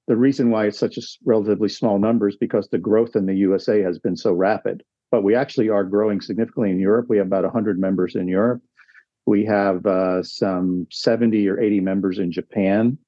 [0.08, 3.36] the reason why it's such a relatively small number is because the growth in the
[3.36, 4.82] USA has been so rapid.
[5.10, 7.06] But we actually are growing significantly in Europe.
[7.08, 8.62] We have about 100 members in Europe.
[9.26, 12.98] We have uh, some 70 or 80 members in Japan.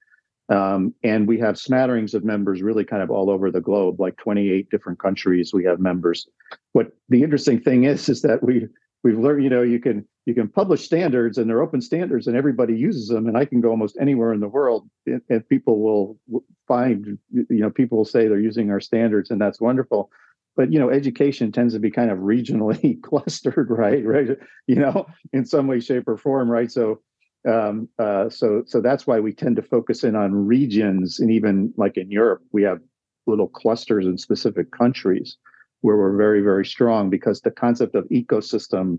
[0.49, 4.17] Um, and we have smatterings of members really kind of all over the globe, like
[4.19, 6.27] 28 different countries we have members.
[6.73, 8.67] What the interesting thing is, is that we
[9.03, 12.37] we've learned, you know, you can you can publish standards and they're open standards and
[12.37, 13.27] everybody uses them.
[13.27, 17.47] And I can go almost anywhere in the world and, and people will find, you
[17.49, 20.11] know, people will say they're using our standards and that's wonderful
[20.57, 24.05] but you know education tends to be kind of regionally clustered right?
[24.05, 24.29] Right?
[24.67, 26.71] You know in some way shape or form right?
[26.71, 27.01] So
[27.49, 31.75] um, uh, so so that's why we tend to focus in on regions and even
[31.77, 32.79] like in europe we have
[33.27, 35.39] little clusters in specific countries
[35.81, 38.99] where we're very very strong because the concept of ecosystem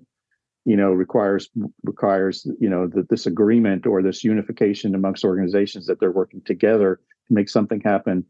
[0.66, 1.50] you know requires
[1.84, 7.00] requires you know that this agreement or this unification amongst organizations that they're working together
[7.28, 8.26] to make something happen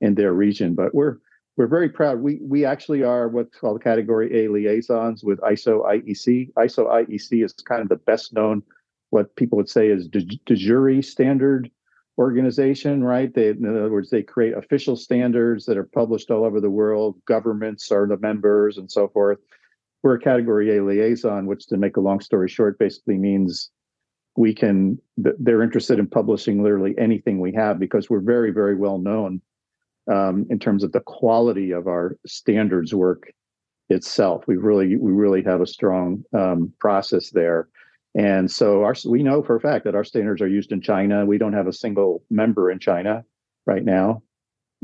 [0.00, 0.74] in their region.
[0.74, 1.16] But we're
[1.56, 2.20] we're very proud.
[2.20, 6.52] We we actually are what's called Category A liaisons with ISO IEC.
[6.54, 8.62] ISO IEC is kind of the best known,
[9.10, 11.70] what people would say is de, de jure standard
[12.18, 13.32] organization, right?
[13.32, 17.20] They, in other words, they create official standards that are published all over the world.
[17.26, 19.38] Governments are the members and so forth.
[20.02, 23.70] We're a category A liaison, which, to make a long story short, basically means
[24.36, 28.98] we can, they're interested in publishing literally anything we have because we're very, very well
[28.98, 29.40] known
[30.12, 33.32] um, in terms of the quality of our standards work
[33.88, 34.44] itself.
[34.46, 37.68] We really, we really have a strong um, process there.
[38.14, 41.26] And so our, we know for a fact that our standards are used in China.
[41.26, 43.24] We don't have a single member in China
[43.66, 44.22] right now.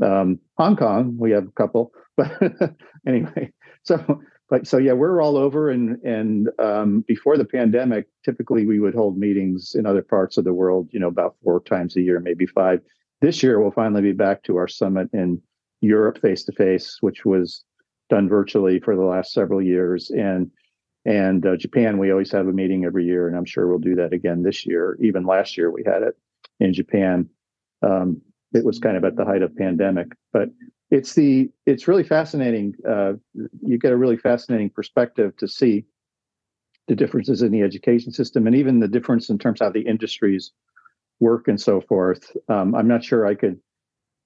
[0.03, 2.31] Um, Hong Kong, we have a couple, but
[3.07, 3.51] anyway,
[3.83, 5.69] so but so yeah, we're all over.
[5.69, 10.43] And and um, before the pandemic, typically we would hold meetings in other parts of
[10.43, 12.81] the world, you know, about four times a year, maybe five.
[13.21, 15.41] This year we'll finally be back to our summit in
[15.81, 17.63] Europe face to face, which was
[18.09, 20.51] done virtually for the last several years, and
[21.05, 23.95] and uh, Japan, we always have a meeting every year, and I'm sure we'll do
[23.95, 24.97] that again this year.
[25.01, 26.15] Even last year, we had it
[26.59, 27.27] in Japan.
[27.81, 28.21] Um,
[28.53, 30.49] it was kind of at the height of pandemic, but
[30.91, 32.75] it's the it's really fascinating.
[32.87, 33.13] Uh,
[33.61, 35.85] you get a really fascinating perspective to see
[36.87, 39.87] the differences in the education system, and even the difference in terms of how the
[39.87, 40.51] industries
[41.21, 42.35] work and so forth.
[42.49, 43.59] Um, I'm not sure I could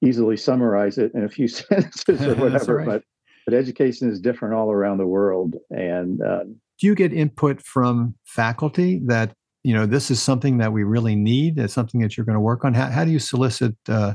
[0.03, 2.87] easily summarize it in a few sentences or whatever, right.
[2.87, 3.03] but
[3.45, 6.45] but education is different all around the world, and uh,
[6.79, 9.33] do you get input from faculty that
[9.63, 12.39] you know this is something that we really need it's something that you're going to
[12.41, 14.13] work on how, how do you solicit uh,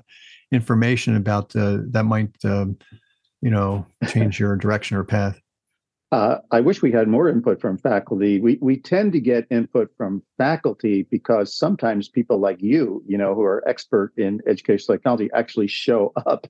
[0.52, 2.78] information about uh, that might um,
[3.42, 5.40] you know change your direction or path
[6.12, 8.40] uh, I wish we had more input from faculty.
[8.40, 13.34] We we tend to get input from faculty because sometimes people like you, you know,
[13.34, 16.48] who are expert in educational technology, actually show up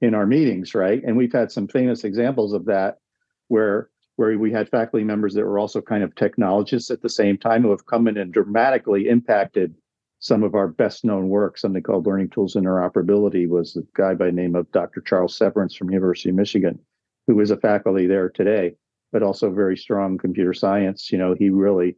[0.00, 1.02] in our meetings, right?
[1.04, 2.98] And we've had some famous examples of that,
[3.46, 7.38] where where we had faculty members that were also kind of technologists at the same
[7.38, 9.74] time who have come in and dramatically impacted
[10.18, 11.58] some of our best known work.
[11.58, 15.00] Something called Learning Tools Interoperability was a guy by the name of Dr.
[15.02, 16.78] Charles Severance from University of Michigan,
[17.26, 18.74] who is a faculty there today,
[19.12, 21.10] but also very strong computer science.
[21.10, 21.96] You know, he really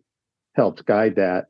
[0.55, 1.47] helped guide that.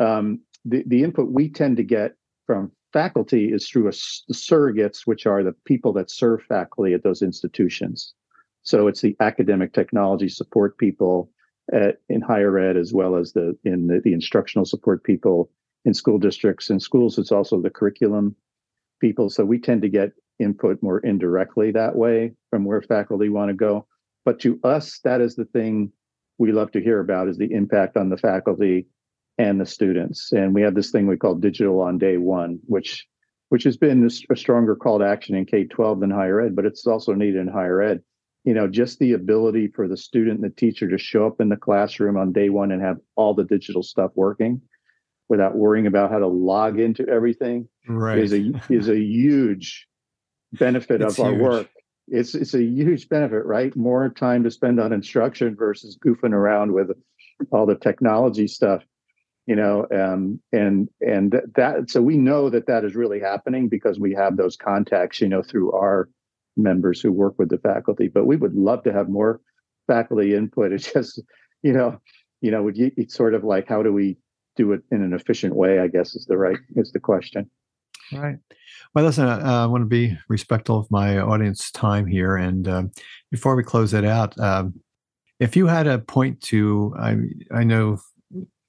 [0.00, 2.12] Um, the, the input we tend to get
[2.46, 3.92] from faculty is through a,
[4.28, 8.14] the surrogates, which are the people that serve faculty at those institutions.
[8.62, 11.30] So it's the academic technology support people
[11.72, 15.50] at, in higher ed as well as the in the, the instructional support people
[15.84, 17.18] in school districts and schools.
[17.18, 18.36] It's also the curriculum
[19.00, 19.30] people.
[19.30, 23.54] So we tend to get input more indirectly that way from where faculty want to
[23.54, 23.86] go.
[24.24, 25.92] But to us, that is the thing
[26.38, 28.86] we love to hear about is the impact on the faculty
[29.38, 30.32] and the students.
[30.32, 33.06] And we have this thing we call digital on day one, which
[33.48, 36.64] which has been a stronger call to action in K 12 than higher ed, but
[36.64, 38.02] it's also needed in higher ed
[38.44, 41.48] you know just the ability for the student and the teacher to show up in
[41.48, 44.60] the classroom on day one and have all the digital stuff working
[45.28, 48.18] without worrying about how to log into everything right.
[48.18, 49.86] is a is a huge
[50.52, 51.42] benefit it's of our huge.
[51.42, 51.68] work
[52.08, 56.72] it's it's a huge benefit right more time to spend on instruction versus goofing around
[56.72, 56.90] with
[57.52, 58.82] all the technology stuff
[59.46, 63.98] you know um, and and that so we know that that is really happening because
[64.00, 66.08] we have those contacts you know through our
[66.56, 69.40] members who work with the faculty, but we would love to have more
[69.86, 70.72] faculty input.
[70.72, 71.20] It's just,
[71.62, 71.98] you know,
[72.40, 74.16] you know, would you, it's sort of like how do we
[74.56, 75.78] do it in an efficient way?
[75.78, 77.50] I guess is the right is the question.
[78.12, 78.36] Right.
[78.94, 82.82] Well, listen, uh, I want to be respectful of my audience time here, and uh,
[83.30, 84.74] before we close it out, um,
[85.40, 87.16] if you had a point to, I
[87.50, 87.98] I know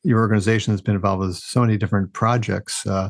[0.04, 2.86] your organization has been involved with so many different projects.
[2.86, 3.10] Uh,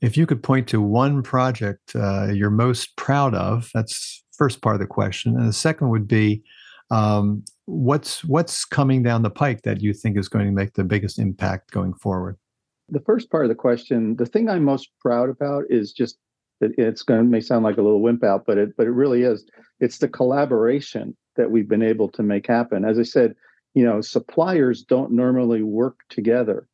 [0.00, 4.74] if you could point to one project uh, you're most proud of, that's first part
[4.74, 6.42] of the question, and the second would be
[6.90, 10.82] um, what's what's coming down the pike that you think is going to make the
[10.82, 12.36] biggest impact going forward.
[12.88, 16.18] The first part of the question, the thing I'm most proud about is just
[16.62, 18.92] that it's going to may sound like a little wimp out, but it but it
[18.92, 19.44] really is.
[19.80, 22.86] It's the collaboration that we've been able to make happen.
[22.86, 23.34] As I said,
[23.74, 26.66] you know, suppliers don't normally work together.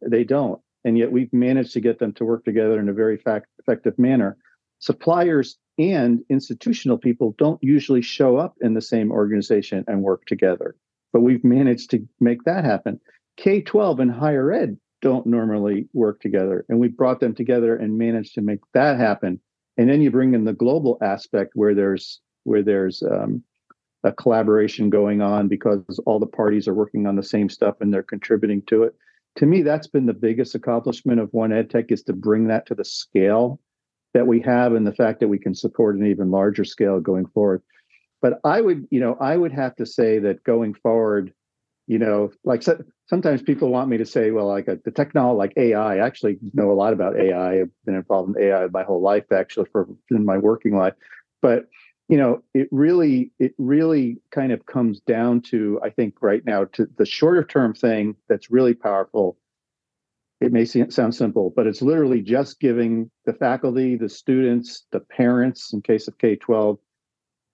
[0.00, 3.16] They don't and yet we've managed to get them to work together in a very
[3.16, 4.38] fact, effective manner.
[4.78, 10.76] Suppliers and institutional people don't usually show up in the same organization and work together,
[11.12, 13.00] but we've managed to make that happen.
[13.36, 17.98] K 12 and higher ed don't normally work together, and we brought them together and
[17.98, 19.40] managed to make that happen.
[19.76, 23.42] And then you bring in the global aspect where there's where there's um,
[24.04, 27.92] a collaboration going on because all the parties are working on the same stuff and
[27.92, 28.94] they're contributing to it
[29.36, 32.84] to me, that's been the biggest accomplishment of 1EdTech is to bring that to the
[32.84, 33.60] scale
[34.14, 37.26] that we have and the fact that we can support an even larger scale going
[37.26, 37.62] forward.
[38.22, 41.34] But I would, you know, I would have to say that going forward,
[41.86, 42.62] you know, like
[43.08, 45.96] sometimes people want me to say, well, like a, uh, the technology, like AI.
[45.96, 47.60] I actually know a lot about AI.
[47.60, 50.94] I've been involved in AI my whole life, actually, for in my working life.
[51.42, 51.66] But
[52.08, 56.64] you know, it really, it really kind of comes down to, I think, right now,
[56.74, 59.36] to the shorter term thing that's really powerful.
[60.40, 65.72] It may sound simple, but it's literally just giving the faculty, the students, the parents,
[65.72, 66.78] in case of K 12,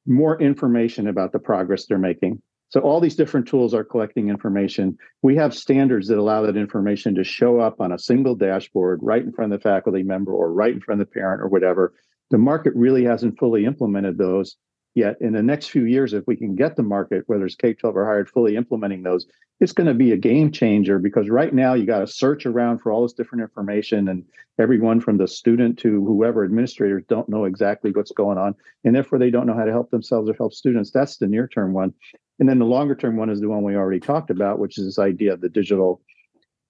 [0.05, 2.43] more information about the progress they're making
[2.73, 4.97] so all these different tools are collecting information.
[5.21, 9.23] We have standards that allow that information to show up on a single dashboard right
[9.23, 11.93] in front of the faculty member or right in front of the parent or whatever.
[12.31, 14.57] The market really hasn't fully implemented those
[14.95, 15.17] yet.
[15.21, 18.07] In the next few years, if we can get the market, whether it's K-12 or
[18.07, 19.27] higher, fully implementing those,
[19.61, 22.79] it's going to be a game changer because right now you got to search around
[22.79, 24.25] for all this different information and
[24.59, 28.55] everyone from the student to whoever administrators don't know exactly what's going on
[28.85, 31.47] and therefore they don't know how to help themselves or help students that's the near
[31.47, 31.95] term one
[32.43, 34.85] and then the longer term one is the one we already talked about, which is
[34.85, 36.03] this idea of the digital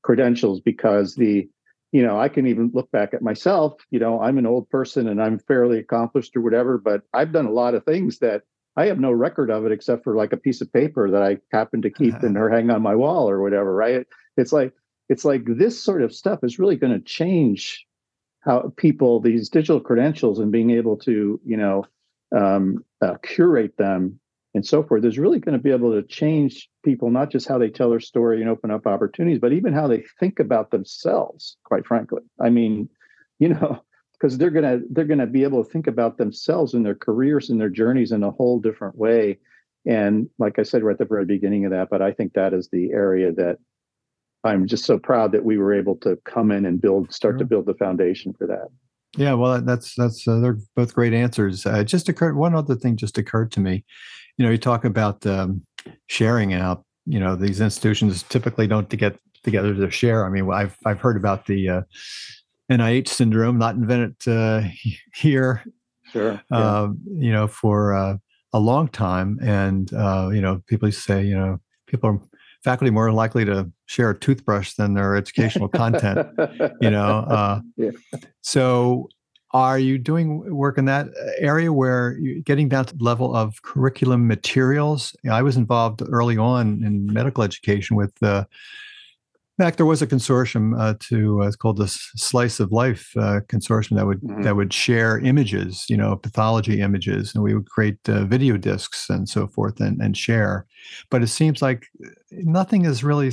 [0.03, 1.49] credentials, because the,
[1.93, 5.09] you know, I can even look back at myself, you know, I'm an old person
[5.09, 8.43] and I'm fairly accomplished or whatever, but I've done a lot of things that
[8.77, 11.39] I have no record of it except for like a piece of paper that I
[11.51, 12.27] happen to keep uh-huh.
[12.27, 14.07] and or hang on my wall or whatever, right?
[14.37, 14.75] It's like
[15.09, 17.87] it's like this sort of stuff is really going to change
[18.41, 21.87] how people these digital credentials and being able to you know
[22.37, 24.21] um, uh, curate them
[24.55, 27.59] and so forth is really going to be able to change people not just how
[27.59, 31.57] they tell their story and open up opportunities but even how they think about themselves
[31.65, 32.23] quite frankly.
[32.41, 32.89] I mean
[33.39, 33.83] you know
[34.13, 36.95] because they're going to they're going to be able to think about themselves and their
[36.95, 39.39] careers and their journeys in a whole different way.
[39.87, 42.55] And like i said right at the very beginning of that but i think that
[42.55, 43.59] is the area that
[44.45, 47.39] i'm just so proud that we were able to come in and build start sure.
[47.41, 48.69] to build the foundation for that
[49.17, 52.97] yeah well that's that's uh, they're both great answers uh, just occurred one other thing
[52.97, 53.85] just occurred to me
[54.39, 55.65] you know, you talk about um,
[56.07, 56.85] sharing out.
[57.07, 60.25] You know, these institutions typically don't to get together to share.
[60.25, 61.83] I mean, I've I've heard about the uh,
[62.71, 64.63] NIH syndrome, not invented uh,
[65.15, 65.65] here.
[66.13, 66.41] Sure.
[66.51, 66.57] Yeah.
[66.57, 68.17] Uh, you know, for uh,
[68.53, 72.21] a long time, and uh, you know, people say, you know, people are
[72.63, 76.29] faculty more likely to share a toothbrush than their educational content.
[76.81, 77.91] You know, uh, yeah.
[78.41, 79.09] so
[79.53, 81.09] are you doing work in that
[81.39, 85.15] area where you're getting down to the level of curriculum materials?
[85.31, 88.45] I was involved early on in medical education with, uh,
[89.59, 93.13] in fact, there was a consortium uh, to uh, it's called the Slice of Life
[93.19, 94.43] uh, consortium that would mm-hmm.
[94.43, 99.11] that would share images, you know, pathology images, and we would create uh, video discs
[99.11, 100.67] and so forth and, and share.
[101.11, 101.87] But it seems like
[102.31, 103.31] nothing is really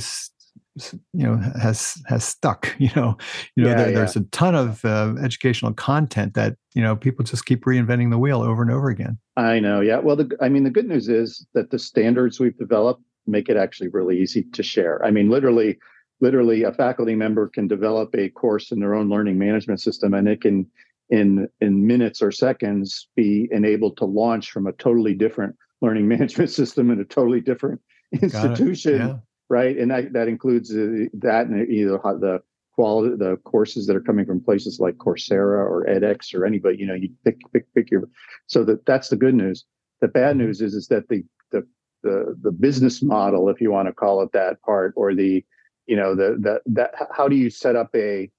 [1.12, 3.16] you know has has stuck you know
[3.56, 3.94] you know yeah, there, yeah.
[3.94, 8.18] there's a ton of uh, educational content that you know people just keep reinventing the
[8.18, 11.08] wheel over and over again i know yeah well the, i mean the good news
[11.08, 15.28] is that the standards we've developed make it actually really easy to share i mean
[15.28, 15.76] literally
[16.20, 20.28] literally a faculty member can develop a course in their own learning management system and
[20.28, 20.66] it can
[21.10, 26.50] in in minutes or seconds be enabled to launch from a totally different learning management
[26.50, 27.80] system in a totally different
[28.12, 29.76] institution right?
[29.76, 32.40] And that that includes uh, that and either the
[32.72, 36.78] quality the courses that are coming from places like Coursera or edX or anybody.
[36.78, 38.08] You know, you pick pick pick your.
[38.46, 39.66] So that that's the good news.
[40.00, 40.46] The bad mm-hmm.
[40.46, 41.66] news is is that the the
[42.02, 45.44] the the business model, if you want to call it that part, or the
[45.90, 48.30] you know the the that how do you set up a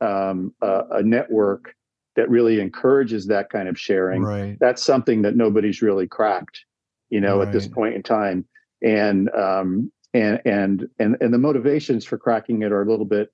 [0.00, 1.74] um, a, a network
[2.16, 4.22] that really encourages that kind of sharing?
[4.22, 4.56] Right.
[4.58, 6.64] That's something that nobody's really cracked,
[7.10, 7.48] you know, right.
[7.48, 8.46] at this point in time.
[8.82, 13.30] And um, and and and and the motivations for cracking it are a little bit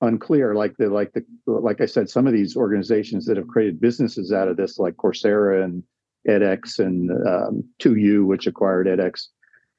[0.00, 3.80] unclear like the like the like i said some of these organizations that have created
[3.80, 5.84] businesses out of this like coursera and
[6.28, 9.28] edx and um, 2u which acquired edx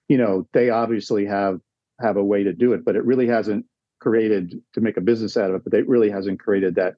[0.08, 1.60] you know they obviously have
[2.04, 3.66] have a way to do it but it really hasn't
[4.00, 6.96] created to make a business out of it but it really hasn't created that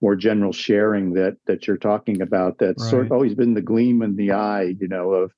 [0.00, 2.90] more general sharing that that you're talking about that's right.
[2.90, 5.32] sort of always been the gleam in the eye you know of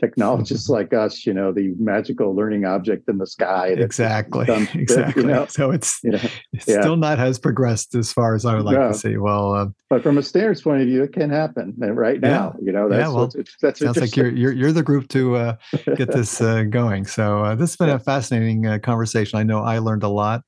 [0.00, 3.68] technologists like us, you know, the magical learning object in the sky.
[3.68, 4.46] Exactly.
[4.74, 5.22] exactly.
[5.22, 5.46] You know?
[5.46, 6.20] So it's, you know,
[6.52, 6.80] it's yeah.
[6.80, 8.88] still not has progressed as far as I would like no.
[8.88, 9.16] to see.
[9.16, 12.54] Well, uh, but from a standards point of view, it can happen right now.
[12.58, 12.66] Yeah.
[12.66, 13.30] You know, that's yeah, well,
[13.60, 15.56] that's sounds like you're, you're you're the group to uh,
[15.96, 17.06] get this uh, going.
[17.06, 19.38] So uh, this has been a fascinating uh, conversation.
[19.38, 20.42] I know I learned a lot.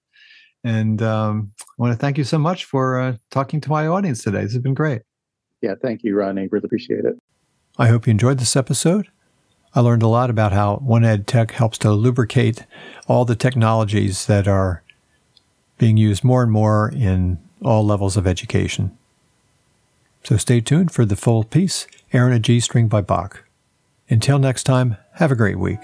[0.64, 4.22] And um, I want to thank you so much for uh, talking to my audience
[4.22, 4.42] today.
[4.42, 5.02] This has been great.
[5.60, 6.48] Yeah, thank you, Rodney.
[6.48, 7.16] Really appreciate it.
[7.78, 9.08] I hope you enjoyed this episode.
[9.74, 12.66] I learned a lot about how 1EdTech helps to lubricate
[13.06, 14.82] all the technologies that are
[15.78, 18.96] being used more and more in all levels of education.
[20.24, 23.44] So stay tuned for the full piece, Air on a G String by Bach.
[24.08, 25.80] Until next time, have a great week.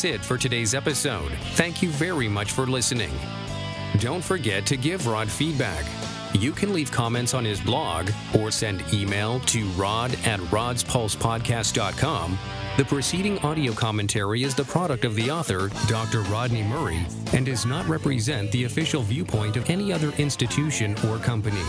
[0.00, 1.30] That's it for today's episode.
[1.56, 3.10] Thank you very much for listening.
[3.98, 5.84] Don't forget to give Rod feedback.
[6.32, 12.38] You can leave comments on his blog or send email to rod at rodspulsepodcast.com.
[12.78, 16.22] The preceding audio commentary is the product of the author, Dr.
[16.22, 21.60] Rodney Murray, and does not represent the official viewpoint of any other institution or company.